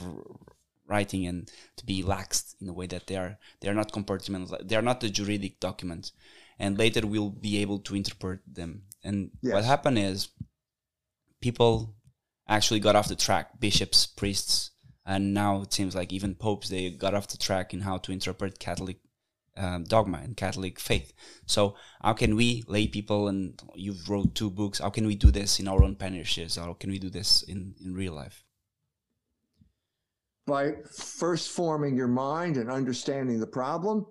[0.86, 4.56] writing and to be laxed in a way that they are they are not compartmental
[4.68, 6.12] they are not the juridic documents
[6.60, 8.82] and later we'll be able to interpret them.
[9.02, 9.54] And yes.
[9.54, 10.28] what happened is
[11.40, 11.94] people
[12.56, 14.72] actually got off the track bishops priests
[15.06, 18.12] and now it seems like even popes they got off the track in how to
[18.12, 18.98] interpret catholic
[19.56, 21.12] um, dogma and Catholic faith.
[21.46, 24.78] So how can we lay people and you've wrote two books?
[24.78, 26.56] How can we do this in our own parishes?
[26.56, 28.44] How can we do this in in real life?
[30.46, 34.06] By first forming your mind and understanding the problem.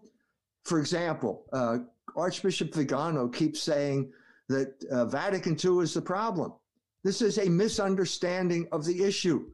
[0.64, 1.80] For example, uh,
[2.16, 4.12] Archbishop Vigano keeps saying
[4.48, 6.54] that uh, Vatican II is the problem.
[7.04, 9.52] This is a misunderstanding of the issue.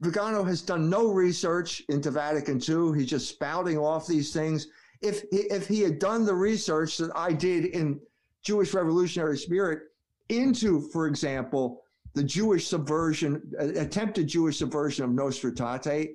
[0.00, 2.98] Vigano has done no research into Vatican II.
[2.98, 4.68] He's just spouting off these things
[5.02, 8.00] if if he had done the research that I did in
[8.42, 9.80] Jewish revolutionary spirit
[10.28, 11.82] into, for example,
[12.14, 16.14] the Jewish subversion, uh, attempted Jewish subversion of Nostra Aetate,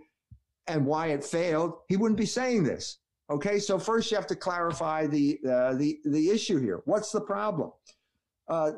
[0.67, 2.97] and why it failed, he wouldn't be saying this.
[3.29, 6.81] Okay, so first you have to clarify the uh, the the issue here.
[6.85, 7.71] What's the problem?
[8.47, 8.71] Uh,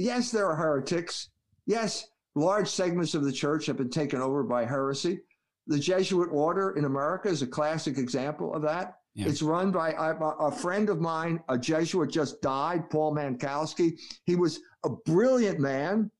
[0.00, 1.30] yes, there are heretics.
[1.66, 5.20] Yes, large segments of the church have been taken over by heresy.
[5.66, 8.94] The Jesuit order in America is a classic example of that.
[9.14, 9.28] Yeah.
[9.28, 13.98] It's run by a, a, friend of mine, a Jesuit just died, Paul Mankowski.
[14.24, 16.10] He was a brilliant man.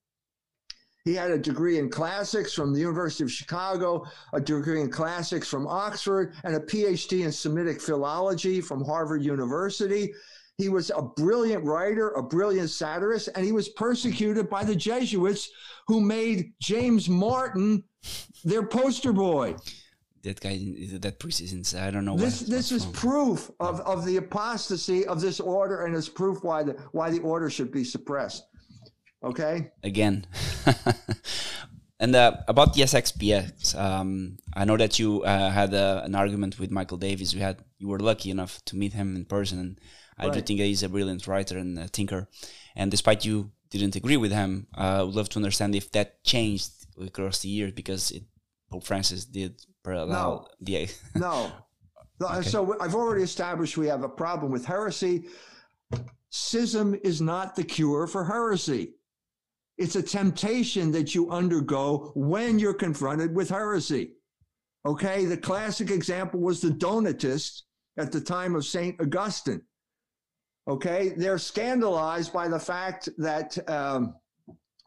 [1.05, 4.05] He had a degree in classics from the University of Chicago,
[4.35, 10.13] a degree in classics from Oxford, and a PhD in Semitic philology from Harvard University.
[10.61, 15.51] He was a brilliant writer, a brilliant satirist, and he was persecuted by the Jesuits
[15.87, 17.85] who made James Martin
[18.45, 19.57] their poster boy
[20.23, 20.59] that guy
[20.99, 21.89] that priest is inside.
[21.89, 22.17] I don't know.
[22.17, 26.63] This this is proof of, of the apostasy of this order, and it's proof why
[26.63, 28.45] the why the order should be suppressed.
[29.23, 29.71] Okay.
[29.83, 30.27] Again.
[32.01, 36.59] and uh, about the SSPX, um, I know that you uh, had uh, an argument
[36.59, 37.35] with Michael Davis.
[37.35, 39.81] You had you were lucky enough to meet him in person, and
[40.21, 40.35] I right.
[40.35, 42.29] do think he's a brilliant writer and thinker.
[42.77, 46.23] And despite you didn't agree with him, uh, I would love to understand if that
[46.25, 48.25] changed across the years because it,
[48.71, 50.47] Pope Francis did no.
[50.61, 51.53] the no.
[52.23, 52.43] Okay.
[52.43, 55.25] So I've already established we have a problem with heresy.
[56.29, 58.93] schism is not the cure for heresy.
[59.79, 64.17] It's a temptation that you undergo when you're confronted with heresy.
[64.85, 67.65] Okay, the classic example was the Donatists
[67.97, 69.01] at the time of St.
[69.01, 69.63] Augustine.
[70.69, 74.15] Okay, they're scandalized by the fact that um,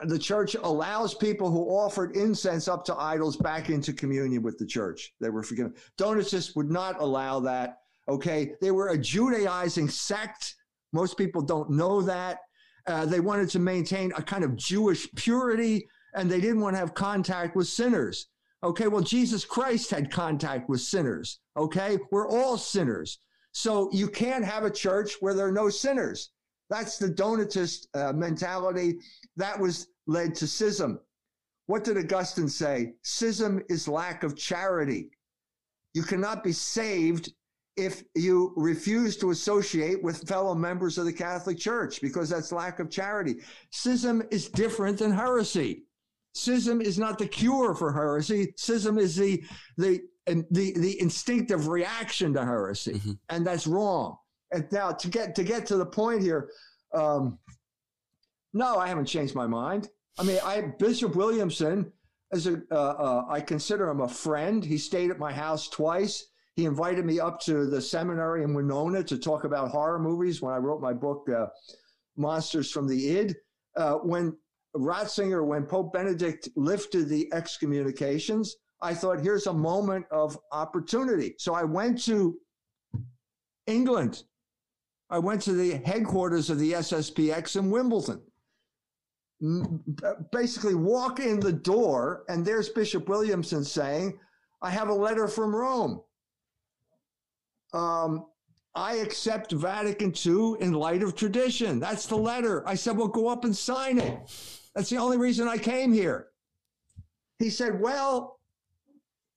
[0.01, 4.65] the church allows people who offered incense up to idols back into communion with the
[4.65, 5.13] church.
[5.19, 5.74] They were forgiven.
[5.97, 7.80] Donatists would not allow that.
[8.07, 10.55] Okay, they were a Judaizing sect.
[10.91, 12.39] Most people don't know that.
[12.86, 16.80] Uh, they wanted to maintain a kind of Jewish purity, and they didn't want to
[16.80, 18.28] have contact with sinners.
[18.63, 21.39] Okay, well, Jesus Christ had contact with sinners.
[21.57, 23.19] Okay, we're all sinners.
[23.54, 26.32] So you can't have a church where there are no sinners.
[26.70, 28.97] That's the Donatist uh, mentality.
[29.38, 30.99] That was led to schism.
[31.68, 32.93] What did Augustine say?
[33.04, 35.12] Schism is lack of charity.
[35.93, 37.32] You cannot be saved
[37.78, 42.80] if you refuse to associate with fellow members of the Catholic Church because that's lack
[42.80, 43.41] of charity.
[43.70, 45.84] Schism is different than heresy.
[46.34, 48.54] Schism is not the cure for heresy.
[48.58, 49.43] Schism is the
[49.78, 53.11] the the, the instinctive reaction to heresy, mm-hmm.
[53.30, 54.17] and that's wrong.
[54.51, 56.49] And now to get to get to the point here,
[56.93, 57.39] um,
[58.53, 59.89] no, I haven't changed my mind.
[60.17, 61.91] I mean, I Bishop Williamson
[62.32, 64.63] as a uh, uh, I consider him a friend.
[64.63, 66.28] He stayed at my house twice.
[66.55, 70.53] He invited me up to the seminary in Winona to talk about horror movies when
[70.53, 71.47] I wrote my book, uh,
[72.15, 73.36] Monsters from the Id.
[73.76, 74.38] Uh, when
[74.76, 81.36] Ratzinger, when Pope Benedict lifted the excommunications, I thought, here's a moment of opportunity.
[81.39, 82.38] So I went to
[83.65, 84.23] England.
[85.09, 88.21] I went to the headquarters of the SSPX in Wimbledon
[90.31, 94.17] basically walk in the door and there's Bishop Williamson saying,
[94.61, 96.01] I have a letter from Rome.
[97.73, 98.27] Um,
[98.75, 101.79] I accept Vatican II in light of tradition.
[101.79, 102.67] That's the letter.
[102.67, 104.17] I said, well, go up and sign it.
[104.73, 106.27] That's the only reason I came here.
[107.39, 108.32] He said, well,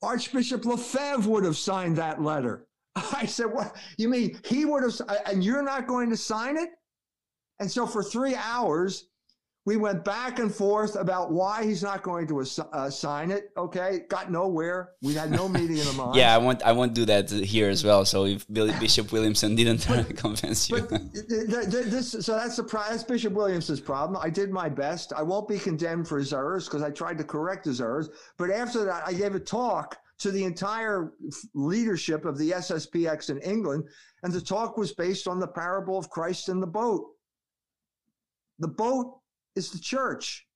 [0.02, 2.66] Archbishop Lefebvre would have signed that letter.
[2.94, 3.76] I said, what?
[3.98, 6.70] You mean he would have, and you're not going to sign it?
[7.58, 9.08] And so for three hours,
[9.66, 13.50] we went back and forth about why he's not going to ass- uh, sign it.
[13.56, 14.92] Okay, got nowhere.
[15.02, 16.14] We had no meeting in the mind.
[16.14, 16.62] yeah, I won't.
[16.62, 18.04] I won't do that here as well.
[18.04, 23.02] So if Billy Bishop Williamson didn't but, convince you, but this, so that's the that's
[23.02, 24.20] Bishop Williamson's problem.
[24.22, 25.12] I did my best.
[25.12, 28.08] I won't be condemned for his errors because I tried to correct his errors.
[28.38, 31.12] But after that, I gave a talk to the entire
[31.54, 33.84] leadership of the SSPX in England,
[34.22, 37.04] and the talk was based on the parable of Christ in the boat.
[38.60, 39.18] The boat
[39.56, 40.46] is the church.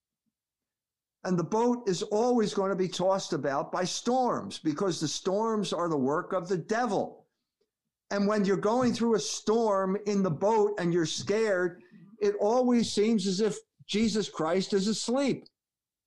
[1.25, 5.73] And the boat is always going to be tossed about by storms because the storms
[5.73, 7.27] are the work of the devil.
[8.11, 11.83] And when you're going through a storm in the boat and you're scared,
[12.21, 15.45] it always seems as if Jesus Christ is asleep.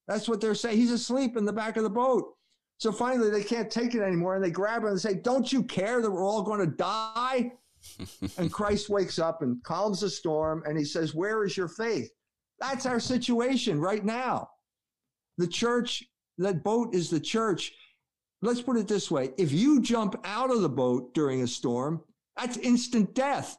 [0.07, 0.77] That's what they're saying.
[0.77, 2.33] He's asleep in the back of the boat.
[2.77, 4.35] So finally, they can't take it anymore.
[4.35, 7.51] And they grab him and say, Don't you care that we're all going to die?
[8.37, 12.09] and Christ wakes up and calms the storm and he says, Where is your faith?
[12.63, 14.47] That's our situation right now.
[15.37, 16.01] The church,
[16.37, 17.73] that boat is the church.
[18.41, 22.01] Let's put it this way if you jump out of the boat during a storm,
[22.37, 23.57] that's instant death.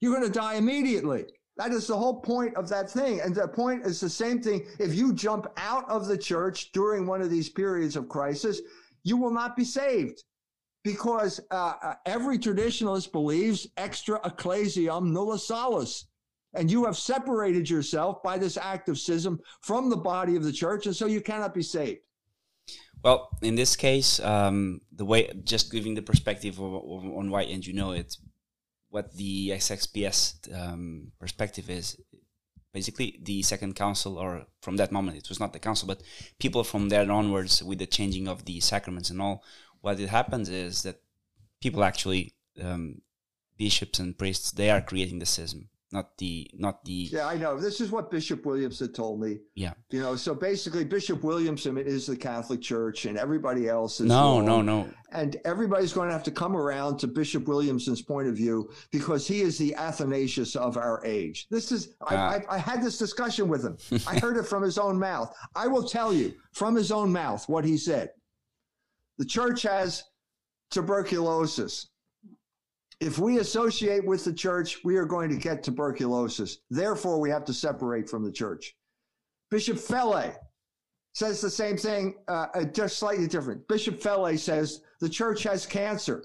[0.00, 1.26] You're going to die immediately.
[1.56, 3.20] That is the whole point of that thing.
[3.20, 4.66] And the point is the same thing.
[4.80, 8.60] If you jump out of the church during one of these periods of crisis,
[9.04, 10.24] you will not be saved
[10.82, 16.06] because uh, uh every traditionalist believes extra ecclesiam nulla salus
[16.54, 20.52] and you have separated yourself by this act of schism from the body of the
[20.52, 22.00] church, and so you cannot be saved.
[23.02, 27.42] Well, in this case, um, the way just giving the perspective of, of, on why,
[27.42, 28.16] and you know it,
[28.90, 31.96] what the SXPS um, perspective is.
[32.72, 36.02] Basically, the second council, or from that moment, it was not the council, but
[36.38, 39.42] people from there onwards, with the changing of the sacraments and all,
[39.80, 41.00] what it happens is that
[41.60, 43.00] people actually, um,
[43.56, 47.58] bishops and priests, they are creating the schism not the not the yeah i know.
[47.58, 49.38] This is what bishop williamson told me.
[49.54, 49.72] Yeah.
[49.90, 54.38] You know so basically bishop williamson is the catholic church and everybody else is no
[54.38, 54.46] wrong.
[54.46, 54.88] no no.
[55.12, 59.26] And everybody's going to have to come around to bishop williamson's point of view because
[59.26, 61.48] he is the athanasius of our age.
[61.50, 63.76] This is uh, I, I, I had this discussion with him.
[64.06, 65.34] I heard it from his own mouth.
[65.56, 68.10] I will tell you from his own mouth what he said.
[69.18, 70.04] The church has
[70.70, 71.88] tuberculosis
[73.00, 76.58] if we associate with the church, we are going to get tuberculosis.
[76.70, 78.76] Therefore, we have to separate from the church.
[79.50, 80.36] Bishop Fellay
[81.14, 83.66] says the same thing, uh, uh just slightly different.
[83.68, 86.24] Bishop Fellay says the church has cancer.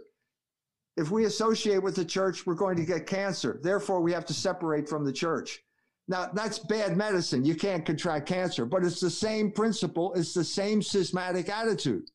[0.97, 3.59] if we associate with the church, we're going to get cancer.
[3.61, 5.61] Therefore, we have to separate from the church.
[6.07, 7.43] Now, that's bad medicine.
[7.43, 10.13] You can't contract cancer, but it's the same principle.
[10.13, 12.09] It's the same schismatic attitude.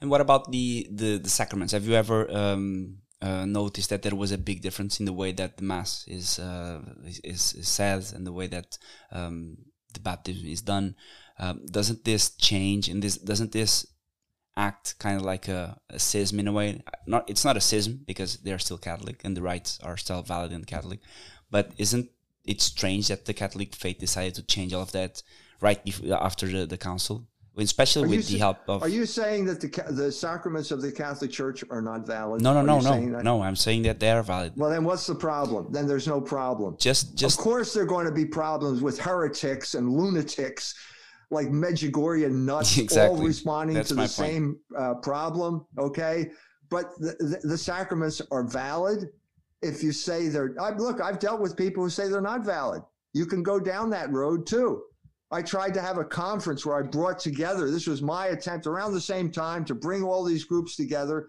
[0.00, 1.72] And what about the, the, the sacraments?
[1.72, 5.32] Have you ever um, uh, noticed that there was a big difference in the way
[5.32, 6.80] that the Mass is, uh,
[7.24, 8.78] is, is, said and the way that
[9.10, 9.56] um,
[9.94, 10.94] the baptism is done?
[11.38, 13.86] Um, doesn't this change and this doesn't this
[14.56, 16.82] act kind of like a, a schism in a way?
[17.06, 20.52] Not it's not a schism because they're still Catholic and the rites are still valid
[20.52, 21.00] in Catholic,
[21.50, 22.10] but isn't
[22.44, 25.22] it strange that the Catholic faith decided to change all of that
[25.60, 25.80] right
[26.12, 27.26] after the, the council?
[27.56, 28.82] Especially are with the help of.
[28.82, 32.42] Are you saying that the the sacraments of the Catholic Church are not valid?
[32.42, 33.42] No, no, no, no, no.
[33.42, 34.52] I'm saying that they are valid.
[34.56, 35.72] Well, then what's the problem?
[35.72, 36.76] Then there's no problem.
[36.78, 37.38] Just, just.
[37.38, 40.74] Of course, there are going to be problems with heretics and lunatics
[41.30, 43.18] like Medjugorje nuts, exactly.
[43.18, 44.10] all responding That's to the point.
[44.10, 45.66] same uh, problem.
[45.78, 46.30] Okay,
[46.70, 49.10] but the, the, the, sacraments are valid.
[49.62, 52.82] If you say they're, I, look, I've dealt with people who say they're not valid.
[53.14, 54.82] You can go down that road too.
[55.30, 58.92] I tried to have a conference where I brought together, this was my attempt around
[58.92, 61.28] the same time to bring all these groups together.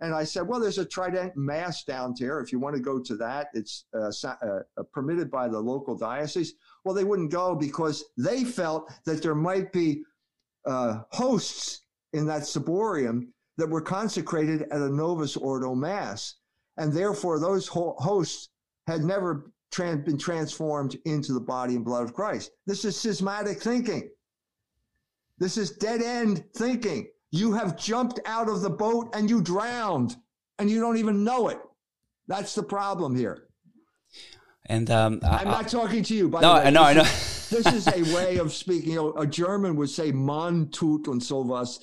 [0.00, 2.38] And I said, well, there's a Trident Mass down here.
[2.40, 6.54] If you want to go to that, it's uh, uh, permitted by the local diocese.
[6.84, 10.02] Well, they wouldn't go because they felt that there might be
[10.66, 11.80] uh, hosts
[12.12, 16.36] in that ciborium that were consecrated at a Novus Ordo Mass.
[16.76, 18.50] And therefore, those hosts
[18.86, 22.52] had never trans- been transformed into the body and blood of Christ.
[22.66, 24.10] This is schismatic thinking.
[25.38, 27.08] This is dead end thinking.
[27.30, 30.16] You have jumped out of the boat and you drowned
[30.58, 31.58] and you don't even know it.
[32.26, 33.48] That's the problem here.
[34.66, 36.28] And um, I'm not talking to you.
[36.28, 36.66] By no, the way.
[36.66, 37.02] I know, I know.
[37.02, 38.90] this is a way of speaking.
[38.90, 41.78] You know, a German would say "man tut und sowas,"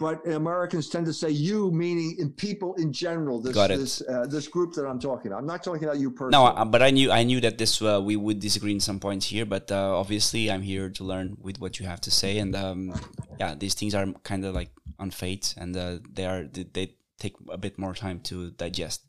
[0.00, 3.38] but Americans tend to say "you," meaning in people in general.
[3.38, 3.78] This Got it.
[3.78, 5.30] this uh, this group that I'm talking.
[5.30, 5.40] About.
[5.40, 6.32] I'm not talking about you personally.
[6.32, 8.98] No, uh, but I knew I knew that this uh, we would disagree in some
[8.98, 9.44] points here.
[9.44, 12.38] But uh, obviously, I'm here to learn with what you have to say.
[12.38, 12.98] And um,
[13.38, 17.36] yeah, these things are kind of like on fate, and uh, they are they take
[17.50, 19.02] a bit more time to digest.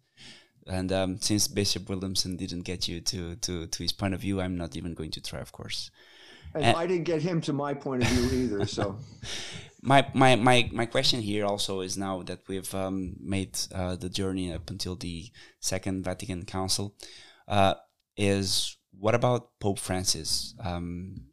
[0.68, 4.40] And um, since Bishop Williamson didn't get you to, to, to his point of view,
[4.40, 5.90] I'm not even going to try, of course.
[6.54, 8.66] And, and I didn't get him to my point of view either.
[8.68, 8.98] So,
[9.82, 14.10] my, my my my question here also is now that we've um, made uh, the
[14.10, 16.96] journey up until the Second Vatican Council,
[17.48, 17.74] uh,
[18.16, 20.54] is what about Pope Francis?
[20.64, 21.32] Um,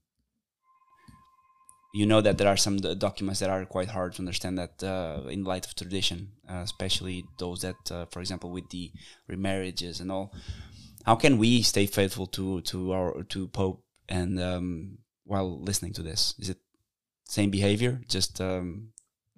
[1.94, 5.28] you know that there are some documents that are quite hard to understand that uh,
[5.28, 8.92] in light of tradition, uh, especially those that, uh, for example, with the
[9.30, 10.32] remarriages and all.
[11.04, 16.02] How can we stay faithful to to our to Pope and um, while listening to
[16.02, 16.34] this?
[16.38, 16.58] Is it
[17.28, 18.00] same behavior?
[18.08, 18.88] Just um,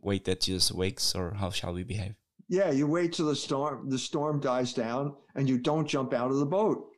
[0.01, 2.15] wait that Jesus wakes, or how shall we behave?
[2.49, 6.31] Yeah, you wait till the storm the storm dies down, and you don't jump out
[6.31, 6.89] of the boat.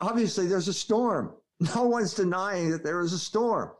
[0.00, 1.34] Obviously, there's a storm.
[1.76, 3.70] No one's denying that there is a storm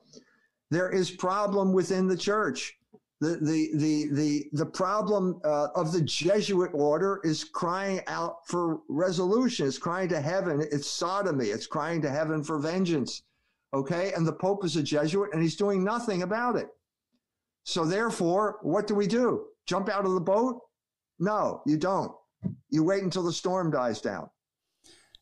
[0.70, 2.76] there is problem within the church.
[3.20, 8.80] The, the, the, the, the problem uh, of the Jesuit order is crying out for
[8.88, 9.66] resolution.
[9.66, 10.66] It's crying to heaven.
[10.72, 11.48] It's sodomy.
[11.48, 13.22] It's crying to heaven for vengeance.
[13.72, 14.12] Okay.
[14.14, 16.68] And the Pope is a Jesuit and he's doing nothing about it.
[17.64, 19.46] So therefore, what do we do?
[19.66, 20.60] Jump out of the boat?
[21.18, 22.12] No, you don't.
[22.70, 24.30] You wait until the storm dies down.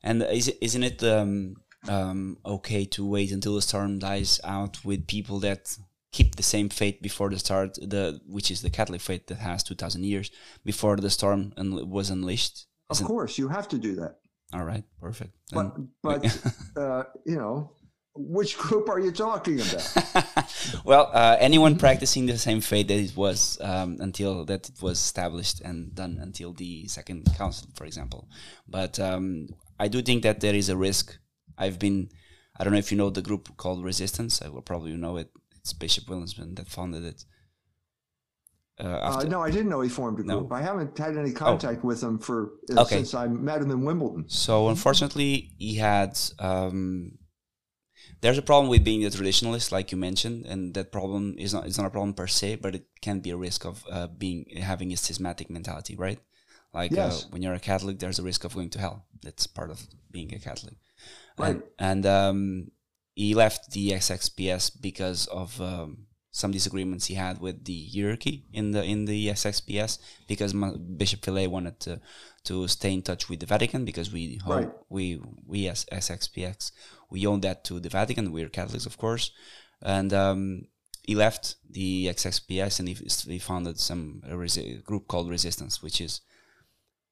[0.02, 1.56] And is it, isn't it um,
[1.88, 5.76] um, okay to wait until the storm dies out with people that
[6.12, 9.62] keep the same faith before the start, the which is the Catholic faith that has
[9.62, 10.30] two thousand years
[10.64, 12.66] before the storm un- was unleashed.
[12.90, 14.16] Of course, you have to do that.
[14.54, 15.34] All right, perfect.
[15.52, 16.24] But, but
[16.76, 17.72] uh, you know,
[18.18, 20.52] which group are you talking about?
[20.84, 24.98] well, uh, anyone practicing the same faith that it was um, until that it was
[24.98, 28.28] established and done until the Second Council, for example.
[28.66, 29.48] But um,
[29.78, 31.16] I do think that there is a risk
[31.56, 32.10] I've been,
[32.58, 34.42] I don't know if you know the group called Resistance.
[34.42, 35.30] I will probably know it.
[35.56, 37.24] It's Bishop Williamson that founded it.
[38.80, 40.48] Uh, uh, no, I didn't know he formed a group.
[40.48, 40.56] No.
[40.56, 41.88] I haven't had any contact oh.
[41.88, 42.96] with him for uh, okay.
[42.96, 44.26] since I met him in Wimbledon.
[44.28, 46.18] So unfortunately, he had.
[46.38, 47.18] Um,
[48.20, 51.66] there's a problem with being a traditionalist, like you mentioned, and that problem is not
[51.66, 54.46] it's not a problem per se, but it can be a risk of uh, being
[54.60, 56.20] having a schismatic mentality, right?
[56.74, 59.06] Like uh, when you're a Catholic, there's a risk of going to hell.
[59.22, 60.74] That's part of being a Catholic.
[61.38, 61.50] Right.
[61.50, 62.70] And, and um,
[63.14, 68.72] he left the SXPS because of um, some disagreements he had with the hierarchy in
[68.72, 72.00] the in the SXPS because Bishop Fellay wanted to
[72.44, 74.70] to stay in touch with the Vatican because we right.
[74.88, 76.70] we we as SXPX
[77.10, 78.32] we own that to the Vatican.
[78.32, 79.30] We're Catholics, of course,
[79.82, 80.66] and um,
[81.02, 82.94] he left the SXPS and he,
[83.32, 86.20] he founded some a group called Resistance, which is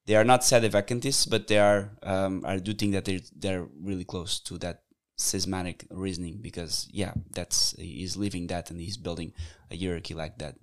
[0.07, 4.05] they are not sedevacantists, but they are um, I do think that they they're really
[4.05, 4.83] close to that
[5.17, 9.33] schismatic reasoning because yeah, that's he's living that and he's building
[9.71, 10.57] a hierarchy like that.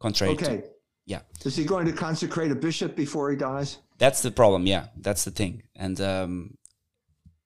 [0.00, 0.56] Contrary okay.
[0.56, 0.62] to
[1.04, 1.20] yeah.
[1.44, 3.78] Is he going to consecrate a bishop before he dies?
[3.98, 4.66] That's the problem.
[4.66, 6.56] Yeah, that's the thing, and um,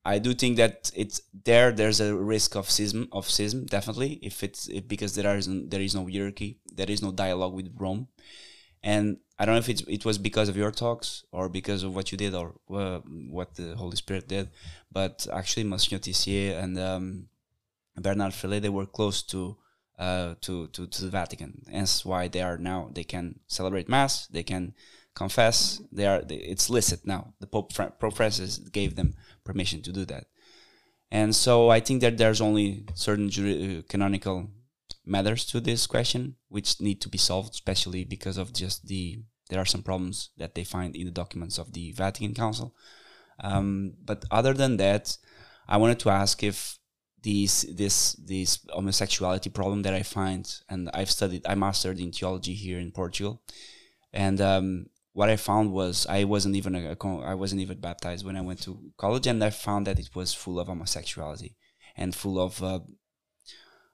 [0.07, 1.73] I do think that it's there.
[1.73, 4.21] There's a risk of schism, of schism, definitely.
[4.23, 7.75] If it's if, because there is there is no hierarchy, there is no dialogue with
[7.77, 8.07] Rome,
[8.85, 11.97] and I don't know if it's, it was because of your talks or because of
[11.97, 13.01] what you did or uh,
[13.39, 14.49] what the Holy Spirit did,
[14.93, 17.29] but actually Monsignor Tissier and um,
[17.97, 19.57] Bernard Fellay they were close to
[19.99, 21.65] uh, to, to, to the Vatican.
[21.69, 24.73] Hence why they are now they can celebrate mass, they can
[25.17, 25.83] confess.
[25.91, 27.35] They are they, it's licit now.
[27.41, 29.15] The Pope Pope Francis gave them
[29.47, 30.27] permission to do that,
[31.11, 34.51] and so I think that there's only certain uh, canonical
[35.05, 39.61] matters to this question which need to be solved, especially because of just the there
[39.61, 42.75] are some problems that they find in the documents of the Vatican Council.
[43.39, 45.17] Um, but other than that,
[45.69, 46.79] I wanted to ask if
[47.23, 52.55] these this this homosexuality problem that I find, and I've studied, I mastered in theology
[52.55, 53.43] here in Portugal,
[54.13, 54.87] and um,
[55.17, 56.95] what I found was I wasn't even a,
[57.25, 60.35] I wasn't even baptized when I went to college, and I found that it was
[60.35, 61.57] full of homosexuality
[61.97, 62.81] and full of uh,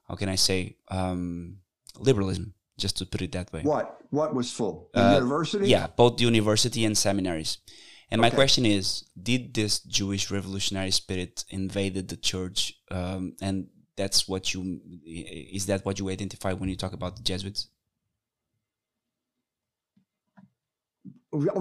[0.08, 1.58] how can I say um,
[1.96, 3.62] liberalism, just to put it that way.
[3.62, 4.90] What what was full?
[4.94, 5.68] The uh, university?
[5.68, 7.58] Yeah, both the university and seminaries.
[8.10, 8.28] And okay.
[8.28, 12.74] my question is, did this Jewish revolutionary spirit invaded the church?
[12.90, 17.22] Um, and that's what you is that what you identify when you talk about the
[17.22, 17.68] Jesuits?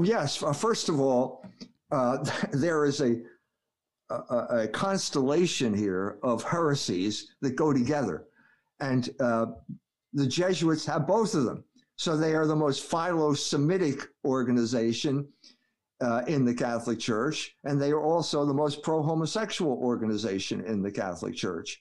[0.04, 0.42] Yes.
[0.42, 1.46] Uh, first of all,
[1.92, 2.18] uh,
[2.52, 3.22] there is a,
[4.10, 8.26] a, a constellation here of heresies that go together,
[8.80, 9.48] and uh,
[10.14, 11.64] the Jesuits have both of them.
[11.98, 15.28] So they are the most philo-Semitic organization
[16.02, 20.82] uh, in the Catholic Church, and they are also the most pro homosexual organization in
[20.82, 21.80] the Catholic Church.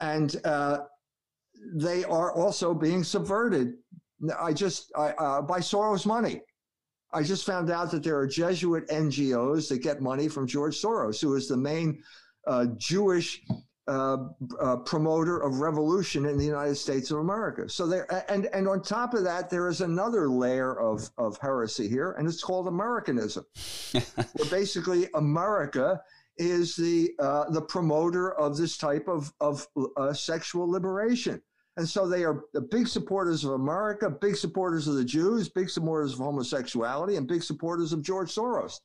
[0.00, 0.78] And uh,
[1.74, 3.74] they are also being subverted.
[4.40, 6.40] I just, I, uh, by Soros' money.
[7.12, 11.20] I just found out that there are Jesuit NGOs that get money from George Soros,
[11.20, 12.02] who is the main
[12.46, 13.42] uh, Jewish
[13.88, 14.16] uh,
[14.60, 17.68] uh, promoter of revolution in the United States of America.
[17.68, 21.88] So there, and and on top of that, there is another layer of of heresy
[21.88, 23.44] here, and it's called Americanism,
[23.92, 26.00] where basically America
[26.38, 31.42] is the uh, the promoter of this type of of uh, sexual liberation.
[31.76, 35.70] And so they are the big supporters of America, big supporters of the Jews, big
[35.70, 38.80] supporters of homosexuality, and big supporters of George Soros.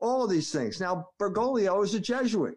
[0.00, 0.80] All of these things.
[0.80, 2.56] Now, Bergoglio is a Jesuit.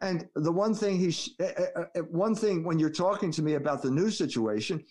[0.00, 3.82] And the one thing he, uh, uh, one thing when you're talking to me about
[3.82, 4.84] the new situation,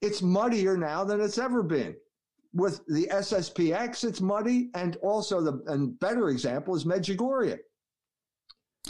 [0.00, 1.94] it's muddier now than it's ever been.
[2.52, 7.58] With the SSPX, it's muddy, and also the and better example is Medjugorje.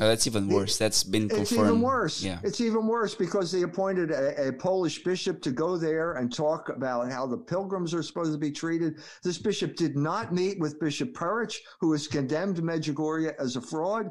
[0.01, 0.77] Oh, that's even worse.
[0.77, 1.43] That's been confirmed.
[1.43, 2.23] It's even worse.
[2.23, 2.41] Yeah.
[2.43, 6.69] It's even worse because they appointed a, a, Polish bishop to go there and talk
[6.69, 8.99] about how the pilgrims are supposed to be treated.
[9.23, 14.11] This bishop did not meet with Bishop Perich, who has condemned Medjugorje as a fraud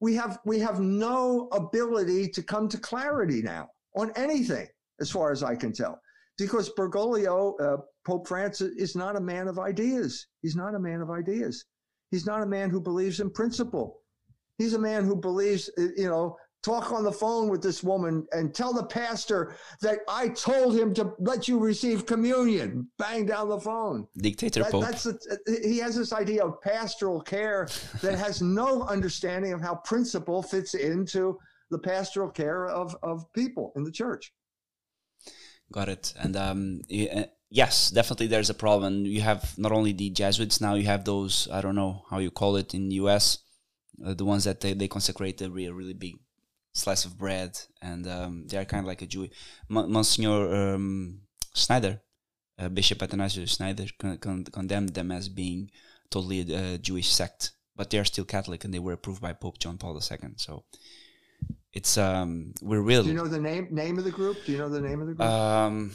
[0.00, 4.66] we have we have no ability to come to clarity now on anything,
[5.00, 6.00] as far as I can tell,
[6.36, 10.26] because Bergoglio, uh, Pope Francis, is not a man of ideas.
[10.42, 11.64] He's not a man of ideas.
[12.10, 14.00] He's not a man who believes in principle.
[14.58, 18.26] He's a man who believes, uh, you know, talk on the phone with this woman
[18.32, 22.88] and tell the pastor that I told him to let you receive communion.
[22.98, 24.06] Bang down the phone.
[24.16, 24.82] Dictator that, Pope.
[24.82, 25.06] That's
[25.62, 27.68] he has this idea of pastoral care
[28.02, 31.38] that has no understanding of how principle fits into
[31.70, 34.32] the pastoral care of, of people in the church.
[35.70, 36.14] Got it.
[36.18, 39.04] And um, uh, yes, definitely there's a problem.
[39.04, 42.30] You have not only the Jesuits now, you have those, I don't know how you
[42.30, 43.38] call it in the US,
[44.04, 46.18] uh, the ones that they, they consecrate a really, really big
[46.72, 49.28] slice of bread, and um, they are kind of like a Jew.
[49.68, 51.20] Monsignor um,
[51.54, 52.00] Schneider,
[52.58, 55.70] uh, Bishop Athanasius Schneider, con- con- condemned them as being
[56.10, 59.32] totally a, a, Jewish sect, but they are still Catholic, and they were approved by
[59.32, 60.18] Pope John Paul II.
[60.36, 60.64] So
[61.72, 63.02] it's um, we're real.
[63.02, 64.38] Do you know the name name of the group?
[64.46, 65.28] Do you know the name of the group?
[65.28, 65.92] Um,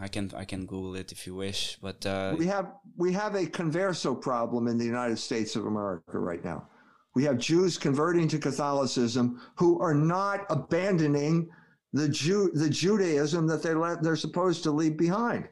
[0.00, 3.34] I can I can Google it if you wish, but uh, we have we have
[3.34, 6.68] a converso problem in the United States of America right now.
[7.14, 11.50] We have Jews converting to Catholicism who are not abandoning
[11.92, 15.48] the Jew, the Judaism that they let, they're supposed to leave behind.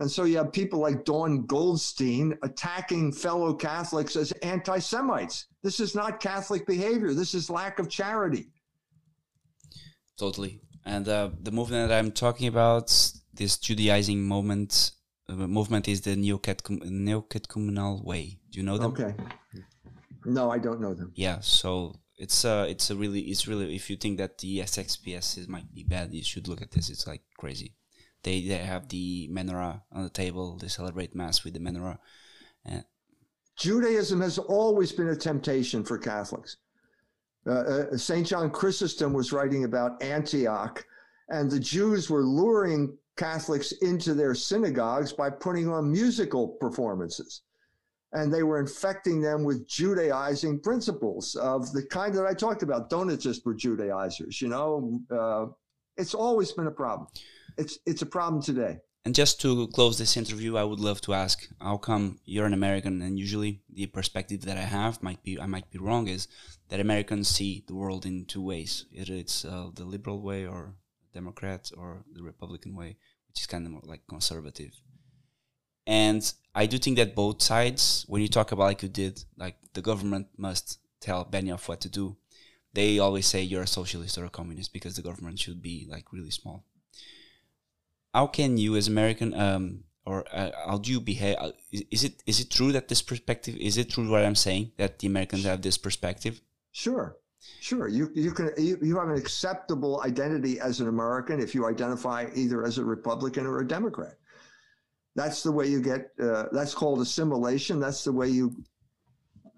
[0.00, 5.46] And so you have people like Dawn Goldstein attacking fellow Catholics as anti Semites.
[5.62, 7.14] This is not Catholic behavior.
[7.14, 8.48] This is lack of charity.
[10.18, 10.60] Totally.
[10.84, 12.90] And uh, the movement that I'm talking about,
[13.32, 14.90] this Judaizing movement,
[15.28, 18.38] uh, movement is the Neocatechumenal Way.
[18.50, 18.90] Do you know them?
[18.92, 19.14] Okay.
[20.24, 21.12] No, I don't know them.
[21.14, 25.38] Yeah, so it's uh it's a really it's really if you think that the SXPS
[25.38, 26.90] is, might be bad, you should look at this.
[26.90, 27.74] It's like crazy.
[28.22, 30.56] They they have the menorah on the table.
[30.56, 31.98] They celebrate mass with the menorah.
[32.64, 32.84] And
[33.56, 36.56] Judaism has always been a temptation for Catholics.
[37.46, 38.26] Uh, uh, St.
[38.26, 40.84] John Chrysostom was writing about Antioch,
[41.28, 47.42] and the Jews were luring Catholics into their synagogues by putting on musical performances.
[48.12, 52.90] And they were infecting them with Judaizing principles of the kind that I talked about.
[52.90, 55.00] Donatists were Judaizers, you know.
[55.10, 55.46] Uh,
[55.96, 57.08] it's always been a problem.
[57.56, 58.78] It's, it's a problem today.
[59.04, 62.54] And just to close this interview, I would love to ask, how come you're an
[62.54, 66.28] American and usually the perspective that I have might be I might be wrong is
[66.68, 68.86] that Americans see the world in two ways.
[68.92, 70.76] Either it's uh, the liberal way or
[71.12, 72.96] Democrat or the Republican way,
[73.26, 74.72] which is kind of more like conservative.
[75.86, 79.56] And I do think that both sides, when you talk about like you did, like
[79.72, 82.16] the government must tell Benioff what to do,
[82.72, 86.12] they always say you're a socialist or a communist because the government should be like
[86.12, 86.64] really small
[88.14, 91.36] how can you as American um, or uh, how do you behave?
[91.38, 94.72] Uh, is, it is it true that this perspective is it true what I'm saying
[94.76, 96.40] that the Americans have this perspective?
[96.72, 97.16] Sure,
[97.60, 97.88] sure.
[97.88, 102.26] You you can you, you have an acceptable identity as an American if you identify
[102.34, 104.16] either as a Republican or a Democrat.
[105.14, 106.10] That's the way you get.
[106.20, 107.80] Uh, that's called assimilation.
[107.80, 108.54] That's the way you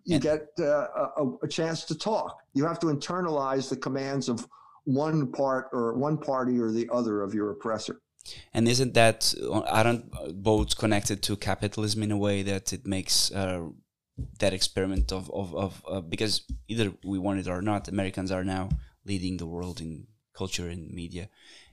[0.04, 0.86] you get uh,
[1.16, 2.38] a, a chance to talk.
[2.52, 4.46] You have to internalize the commands of
[4.84, 8.00] one part or one party or the other of your oppressor.
[8.52, 9.34] And isn't that
[9.66, 10.10] aren't
[10.42, 13.68] both connected to capitalism in a way that it makes uh,
[14.38, 18.44] that experiment of of, of uh, because either we want it or not, Americans are
[18.44, 18.70] now
[19.04, 21.28] leading the world in culture and media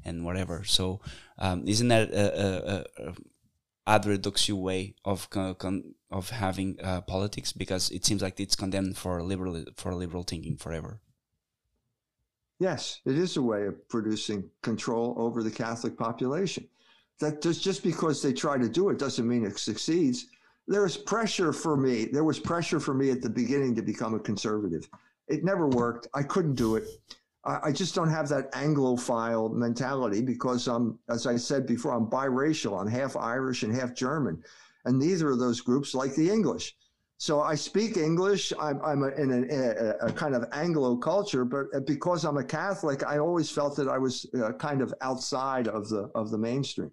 [0.05, 0.63] and whatever.
[0.63, 1.01] So
[1.37, 3.13] um, isn't that a, a, a
[3.87, 5.27] adreductio way of
[6.11, 10.57] of having uh, politics because it seems like it's condemned for liberal for liberal thinking
[10.57, 10.99] forever.
[12.59, 16.67] Yes, it is a way of producing control over the Catholic population.
[17.19, 20.27] That just, just because they try to do it doesn't mean it succeeds.
[20.67, 22.05] There is pressure for me.
[22.05, 24.87] There was pressure for me at the beginning to become a conservative.
[25.27, 26.07] It never worked.
[26.13, 26.83] I couldn't do it.
[27.43, 32.79] I, just don't have that Anglophile mentality because I'm, as I said before, I'm biracial.
[32.79, 34.43] I'm half Irish and half German.
[34.85, 36.75] And neither of those groups like the English.
[37.17, 38.51] So I speak English.
[38.59, 43.19] I'm, I'm in a, a, kind of Anglo culture, but because I'm a Catholic, I
[43.19, 46.89] always felt that I was uh, kind of outside of the of the mainstream,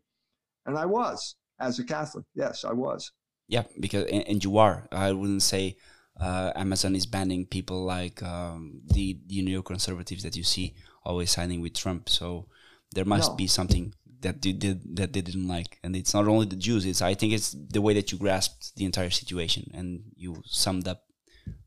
[0.66, 2.26] and I was as a Catholic.
[2.34, 3.11] Yes, I was.
[3.49, 4.86] Yeah, because and you are.
[4.92, 5.78] I wouldn't say
[6.21, 11.61] uh, Amazon is banning people like um, the the neoconservatives that you see always signing
[11.61, 12.09] with Trump.
[12.09, 12.47] So
[12.93, 13.37] there must no.
[13.37, 16.85] be something that they did that they didn't like and it's not only the jews
[16.85, 20.89] it's i think it's the way that you grasped the entire situation and you summed
[20.89, 21.05] up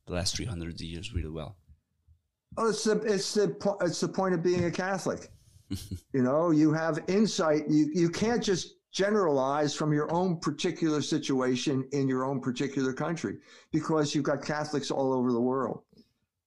[0.06, 1.58] the last 300 years really well
[2.58, 5.32] oh it's the it's the it's the point of being a catholic
[6.14, 11.88] you know you have insight you you can't just generalize from your own particular situation
[11.92, 13.38] in your own particular country
[13.72, 15.84] because you've got catholics all over the world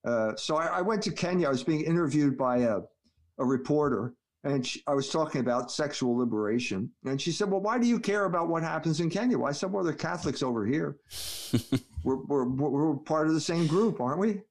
[0.05, 2.79] uh, so I, I went to kenya i was being interviewed by a,
[3.39, 4.13] a reporter
[4.45, 6.91] and she, I was talking about sexual liberation.
[7.03, 9.39] And she said, Well, why do you care about what happens in Kenya?
[9.39, 10.97] Well, I said, Well, they're Catholics over here.
[12.03, 14.41] we're, we're, we're part of the same group, aren't we?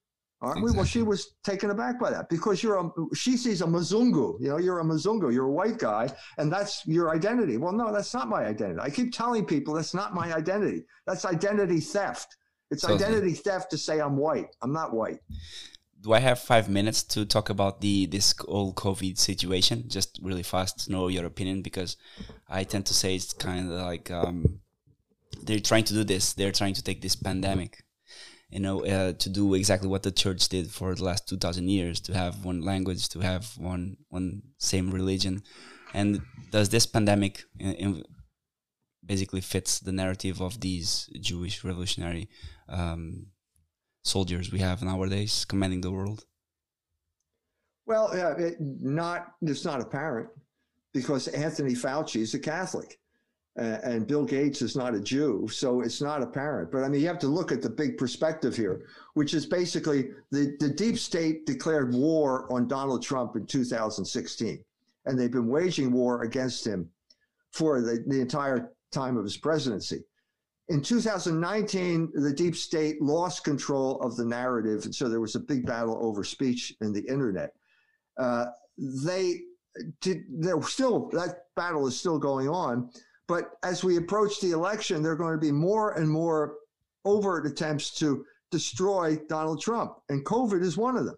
[0.45, 0.72] Aren't exactly.
[0.72, 0.76] we?
[0.76, 4.49] Well, she was taken aback by that because you're a, she sees a Mzungu, you
[4.49, 7.57] know, you're a Mzungu, you're a white guy, and that's your identity.
[7.57, 8.80] Well, no, that's not my identity.
[8.80, 10.84] I keep telling people that's not my identity.
[11.07, 12.36] That's identity theft.
[12.70, 14.49] It's so identity theft to say I'm white.
[14.62, 15.20] I'm not white
[16.05, 19.84] do I have five minutes to talk about the this whole COVID situation?
[19.88, 21.97] Just really fast know your opinion because
[22.47, 24.61] I tend to say it's kind of like um,
[25.42, 26.34] they're trying to do this.
[26.34, 27.82] They're trying to take this pandemic,
[28.55, 31.69] you know, uh, to do exactly what the church did for the last two thousand
[31.69, 35.43] years: to have one language, to have one one same religion.
[35.93, 38.05] And does this pandemic in, in
[39.05, 42.29] basically fits the narrative of these Jewish revolutionary?
[42.69, 43.27] Um,
[44.05, 46.25] soldiers we have nowadays commanding the world?
[47.87, 50.29] Well, uh, it not it's not apparent
[50.93, 53.04] because Anthony Fauci is a Catholic uh,
[53.57, 56.73] and Bill Gates is not a Jew, so it's not apparent.
[56.73, 60.11] But I mean, you have to look at the big perspective here, which is basically
[60.31, 64.65] the, the deep state declared war on Donald Trump in 2016,
[65.07, 66.91] and they've been waging war against him
[67.53, 70.03] for the, the entire time of his presidency.
[70.69, 74.87] In 2019, the deep state lost control of the narrative.
[74.87, 77.53] And so there was a big battle over speech in the internet.
[78.19, 78.47] Uh,
[78.79, 79.43] they
[80.01, 82.91] did, they're still, that battle is still going on,
[83.27, 86.57] But as we approach the election, there are going to be more and more
[87.05, 89.95] overt attempts to destroy Donald Trump.
[90.09, 91.16] And COVID is one of them.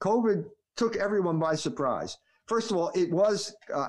[0.00, 0.44] COVID
[0.76, 2.16] took everyone by surprise.
[2.46, 3.88] First of all, it was, uh,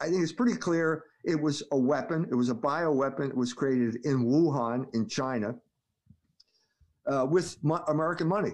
[0.00, 2.26] I think it's pretty clear, it was a weapon.
[2.30, 3.30] It was a bioweapon.
[3.30, 5.54] It was created in Wuhan, in China,
[7.06, 8.52] uh, with mo- American money.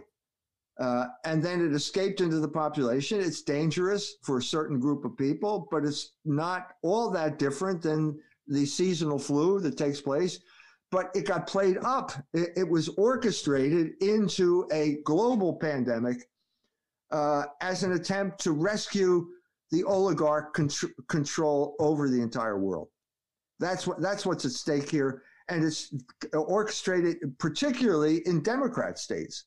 [0.78, 3.20] Uh, and then it escaped into the population.
[3.20, 8.18] It's dangerous for a certain group of people, but it's not all that different than
[8.51, 10.40] the seasonal flu that takes place.
[10.90, 12.12] But it got played up.
[12.34, 16.28] It, it was orchestrated into a global pandemic
[17.12, 19.28] uh, as an attempt to rescue
[19.70, 22.88] the oligarch contr- control over the entire world.
[23.61, 25.94] That's what that's what's at stake here, and it's
[26.32, 29.44] orchestrated particularly in Democrat states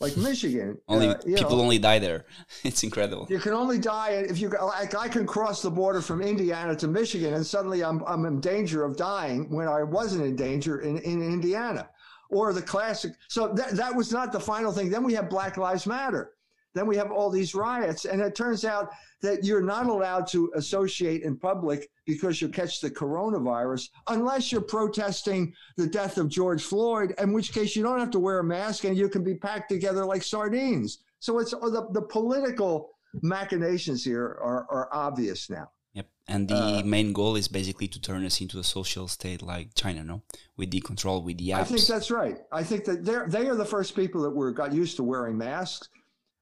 [0.00, 0.78] like Michigan.
[0.88, 2.24] only uh, people know, only die there.
[2.64, 3.26] It's incredible.
[3.30, 4.94] You can only die if you like.
[4.94, 8.84] I can cross the border from Indiana to Michigan, and suddenly I'm I'm in danger
[8.84, 11.88] of dying when I wasn't in danger in, in Indiana.
[12.30, 13.12] Or the classic.
[13.28, 14.90] So that that was not the final thing.
[14.90, 16.32] Then we have Black Lives Matter.
[16.74, 18.90] Then we have all these riots, and it turns out
[19.22, 24.60] that you're not allowed to associate in public because you catch the coronavirus unless you're
[24.60, 28.44] protesting the death of George Floyd, in which case you don't have to wear a
[28.44, 30.98] mask and you can be packed together like sardines.
[31.20, 32.90] So it's uh, the, the political
[33.22, 35.70] machinations here are, are obvious now.
[35.94, 36.06] Yep.
[36.28, 39.74] And the uh, main goal is basically to turn us into a social state like
[39.74, 40.22] China, no?
[40.56, 41.58] With the control, with the apps.
[41.58, 42.38] I think that's right.
[42.52, 45.36] I think that they're they are the first people that were got used to wearing
[45.36, 45.88] masks.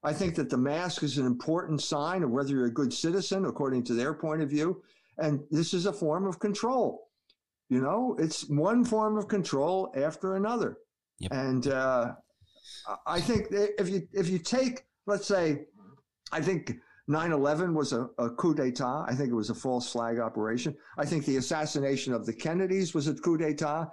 [0.07, 3.43] I think that the mask is an important sign of whether you're a good citizen,
[3.43, 4.81] according to their point of view.
[5.17, 7.09] And this is a form of control.
[7.67, 10.77] You know, it's one form of control after another.
[11.19, 11.31] Yep.
[11.33, 12.13] And uh,
[13.05, 15.65] I think if you if you take, let's say,
[16.31, 16.77] I think
[17.09, 19.03] 9/11 was a, a coup d'état.
[19.09, 20.73] I think it was a false flag operation.
[20.97, 23.89] I think the assassination of the Kennedys was a coup d'état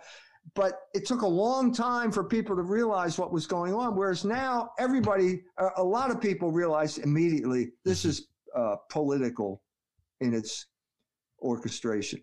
[0.55, 3.97] but it took a long time for people to realize what was going on.
[3.97, 5.43] Whereas now, everybody,
[5.77, 8.11] a lot of people realize immediately this mm-hmm.
[8.11, 9.63] is uh, political
[10.21, 10.67] in its
[11.41, 12.21] orchestration.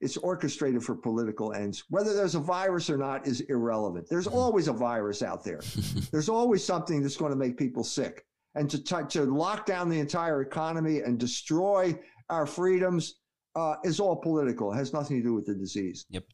[0.00, 1.84] It's orchestrated for political ends.
[1.88, 4.06] Whether there's a virus or not is irrelevant.
[4.08, 4.38] There's mm-hmm.
[4.38, 5.60] always a virus out there.
[6.10, 8.24] there's always something that's going to make people sick.
[8.54, 11.96] And to, t- to lock down the entire economy and destroy
[12.30, 13.16] our freedoms
[13.58, 14.72] uh, is all political.
[14.72, 16.06] It has nothing to do with the disease.
[16.10, 16.24] Yep.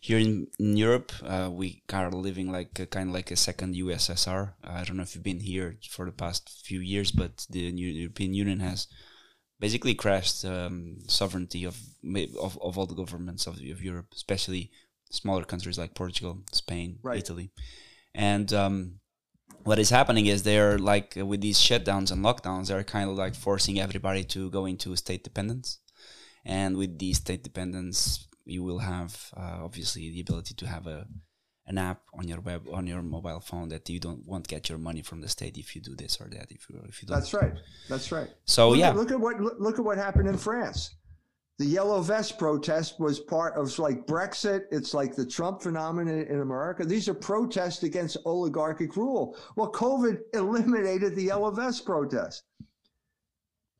[0.00, 3.76] Here in, in Europe, uh, we are living like a, kind of like a second
[3.76, 4.54] USSR.
[4.64, 8.34] I don't know if you've been here for the past few years, but the European
[8.34, 8.88] Union has
[9.60, 11.76] basically crashed um, sovereignty of,
[12.44, 14.72] of of all the governments of, of Europe, especially
[15.10, 17.18] smaller countries like Portugal, Spain, right.
[17.18, 17.52] Italy,
[18.14, 18.52] and.
[18.52, 18.98] Um,
[19.64, 23.36] what is happening is they're like with these shutdowns and lockdowns, they're kind of like
[23.36, 25.78] forcing everybody to go into state dependence
[26.44, 31.06] and with the state dependence you will have uh, obviously the ability to have a
[31.66, 34.78] an app on your web on your mobile phone that you don't won't get your
[34.78, 37.18] money from the state if you do this or that if you if you don't.
[37.18, 37.54] That's right.
[37.88, 38.28] That's right.
[38.44, 38.90] So look yeah.
[38.90, 40.96] at, look at what look at what happened in france.
[41.58, 44.62] The yellow vest protest was part of like brexit.
[44.72, 46.84] It's like the trump phenomenon in america.
[46.84, 49.36] These are protests against oligarchic rule.
[49.54, 52.42] Well covid eliminated the yellow vest protest.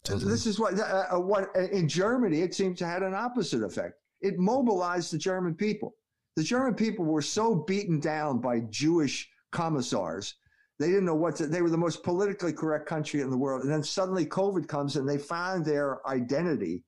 [0.05, 3.63] This is what uh, uh, what uh, in Germany it seems to had an opposite
[3.63, 3.95] effect.
[4.21, 5.95] It mobilized the German people.
[6.37, 10.35] The German people were so beaten down by Jewish commissars.
[10.79, 13.63] They didn't know what to, they were the most politically correct country in the world.
[13.63, 16.83] And then suddenly COVID comes and they found their identity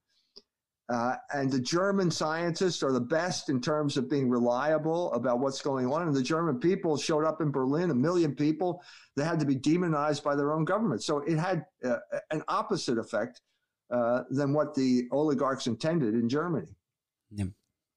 [0.90, 5.62] uh, and the German scientists are the best in terms of being reliable about what's
[5.62, 6.06] going on.
[6.06, 8.82] And the German people showed up in Berlin, a million people
[9.16, 11.02] that had to be demonized by their own government.
[11.02, 11.96] So it had uh,
[12.30, 13.40] an opposite effect
[13.90, 16.68] uh, than what the oligarchs intended in Germany.
[17.30, 17.46] Yeah,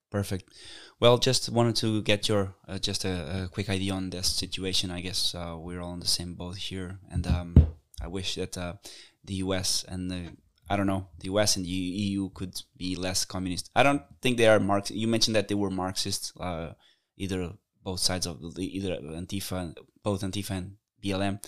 [0.10, 0.54] perfect.
[1.02, 4.92] Well, just wanted to get your uh, just a, a, quick idea on this situation.
[4.92, 7.56] I guess uh, we're all in the same boat here, and um,
[8.02, 8.74] I wish that uh,
[9.26, 9.84] the U.S.
[9.88, 10.32] and the
[10.70, 13.70] I don't know, the US and the EU could be less communist.
[13.76, 14.92] I don't think they are Marx.
[14.92, 16.72] You mentioned that they were Marxist, uh,
[17.16, 17.54] either
[17.84, 21.42] both sides of the, either Antifa, both Antifa and BLM.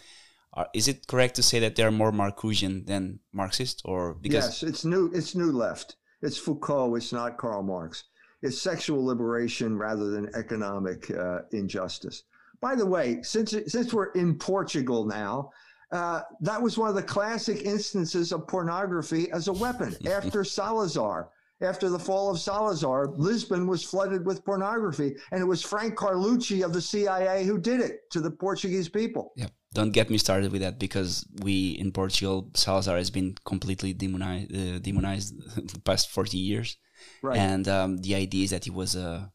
[0.53, 4.45] Are, is it correct to say that they are more Marcusian than Marxist, or because
[4.45, 5.11] yes, it's new.
[5.13, 5.97] It's new left.
[6.21, 6.95] It's Foucault.
[6.95, 8.05] It's not Karl Marx.
[8.41, 12.23] It's sexual liberation rather than economic uh, injustice.
[12.61, 15.51] By the way, since since we're in Portugal now,
[15.91, 21.29] uh, that was one of the classic instances of pornography as a weapon after Salazar.
[21.61, 26.63] After the fall of Salazar, Lisbon was flooded with pornography, and it was Frank Carlucci
[26.63, 29.33] of the CIA who did it to the Portuguese people.
[29.35, 29.51] Yep.
[29.73, 34.55] Don't get me started with that because we in Portugal, Salazar has been completely demonized,
[34.55, 35.35] uh, demonized
[35.73, 36.77] the past 40 years.
[37.21, 37.37] Right.
[37.37, 39.27] and um, the idea is that he was uh,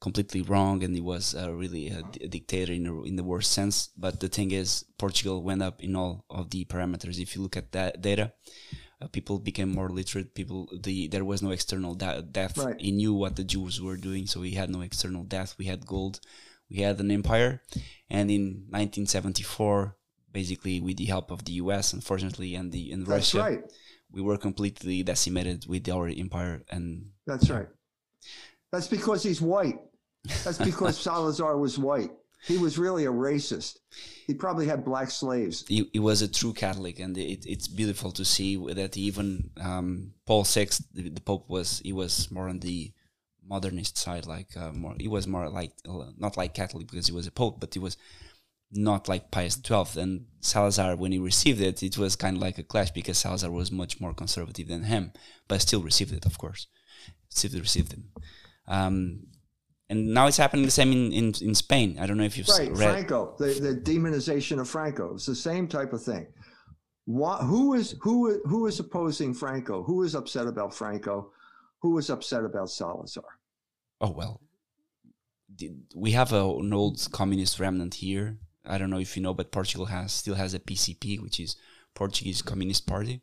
[0.00, 3.24] completely wrong and he was uh, really a, d- a dictator in, the- in the
[3.24, 3.90] worst sense.
[3.96, 7.18] But the thing is, Portugal went up in all of the parameters.
[7.18, 8.32] If you look at that data,
[9.02, 10.34] uh, people became more literate.
[10.34, 12.56] People, the there was no external da- death.
[12.58, 12.80] Right.
[12.80, 15.54] He knew what the Jews were doing, so he had no external death.
[15.58, 16.20] We had gold,
[16.70, 17.62] we had an empire,
[18.08, 19.96] and in 1974,
[20.32, 21.92] basically with the help of the U.S.
[21.92, 23.62] unfortunately and the and That's Russia, right.
[24.12, 27.68] we were completely decimated with our empire and That's right.
[28.72, 29.80] That's because he's white.
[30.44, 32.10] That's because Salazar was white.
[32.46, 33.78] He was really a racist.
[34.26, 35.66] He probably had black slaves.
[35.68, 40.14] he, he was a true Catholic, and it, it's beautiful to see that even um,
[40.26, 42.92] Paul VI, the, the Pope, was he was more on the
[43.46, 44.94] modernist side, like uh, more.
[44.98, 45.72] He was more like
[46.16, 47.98] not like Catholic because he was a Pope, but he was
[48.72, 50.00] not like Pius XII.
[50.00, 53.50] And Salazar, when he received it, it was kind of like a clash because Salazar
[53.50, 55.12] was much more conservative than him,
[55.48, 56.68] but still received it, of course.
[57.28, 58.00] Still received it.
[58.66, 59.24] Um,
[59.90, 61.98] and now it's happening the same in, in, in Spain.
[62.00, 62.90] I don't know if you've Right, read.
[62.92, 65.14] Franco, the, the demonization of Franco.
[65.14, 66.28] It's the same type of thing.
[67.06, 69.82] Why, who is who who is opposing Franco?
[69.82, 71.32] Who is upset about Franco?
[71.82, 73.24] Who is upset about Salazar?
[74.00, 74.40] Oh well,
[75.94, 78.38] we have a, an old communist remnant here.
[78.64, 81.56] I don't know if you know, but Portugal has still has a PCP, which is
[81.94, 83.22] Portuguese Communist Party,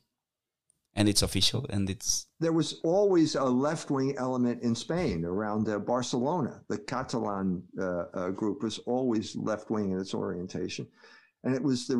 [0.97, 5.69] and it's official and it's There was always a left wing element in Spain around
[5.69, 6.61] uh, Barcelona.
[6.67, 10.87] The Catalan uh, uh, group was always left wing in its orientation,
[11.43, 11.97] and it was the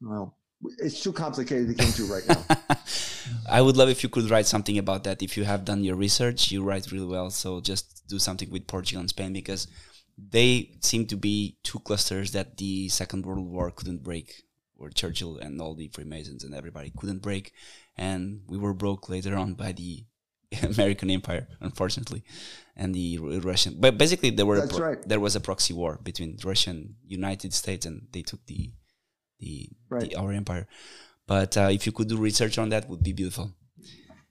[0.00, 0.36] well.
[0.78, 2.42] It's too complicated to get into right now.
[3.50, 5.22] I would love if you could write something about that.
[5.22, 7.28] If you have done your research, you write really well.
[7.28, 9.66] So just do something with Portugal and Spain because
[10.16, 14.44] they seem to be two clusters that the Second World War couldn't break,
[14.84, 17.52] where Churchill and all the Freemasons and everybody couldn't break,
[17.96, 20.04] and we were broke later on by the
[20.62, 22.22] American Empire, unfortunately,
[22.76, 23.76] and the Russian.
[23.80, 25.00] But basically, there were That's right.
[25.08, 28.70] there was a proxy war between Russia and United States, and they took the
[29.40, 30.10] the, Right.
[30.10, 30.66] the our empire.
[31.26, 33.52] But uh, if you could do research on that, would be beautiful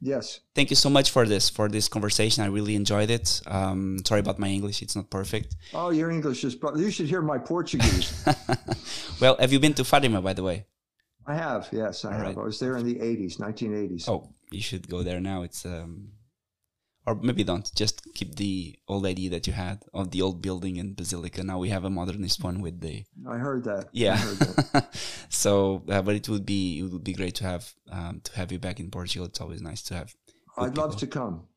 [0.03, 0.41] Yes.
[0.53, 2.43] thank you so much for this for this conversation.
[2.43, 3.41] I really enjoyed it.
[3.47, 5.55] Um, sorry about my English; it's not perfect.
[5.73, 6.57] Oh, your English is.
[6.75, 8.11] You should hear my Portuguese.
[9.21, 10.65] well, have you been to Fatima, by the way?
[11.25, 11.69] I have.
[11.71, 12.27] Yes, I All have.
[12.27, 12.38] right.
[12.38, 14.09] I was there in the '80s, 1980s.
[14.09, 15.43] Oh, you should go there now.
[15.43, 16.11] It's um,
[17.05, 17.69] or maybe don't.
[17.75, 21.43] Just keep the old idea that you had of the old building and basilica.
[21.43, 23.89] Now we have a modernist one with the I heard that.
[23.91, 24.17] Yeah.
[24.17, 24.95] heard that.
[25.30, 28.51] so, uh, but it would be it would be great to have um, to have
[28.51, 29.27] you back in Portugal.
[29.27, 30.15] It's always nice to have.
[30.57, 31.47] I'd love to come.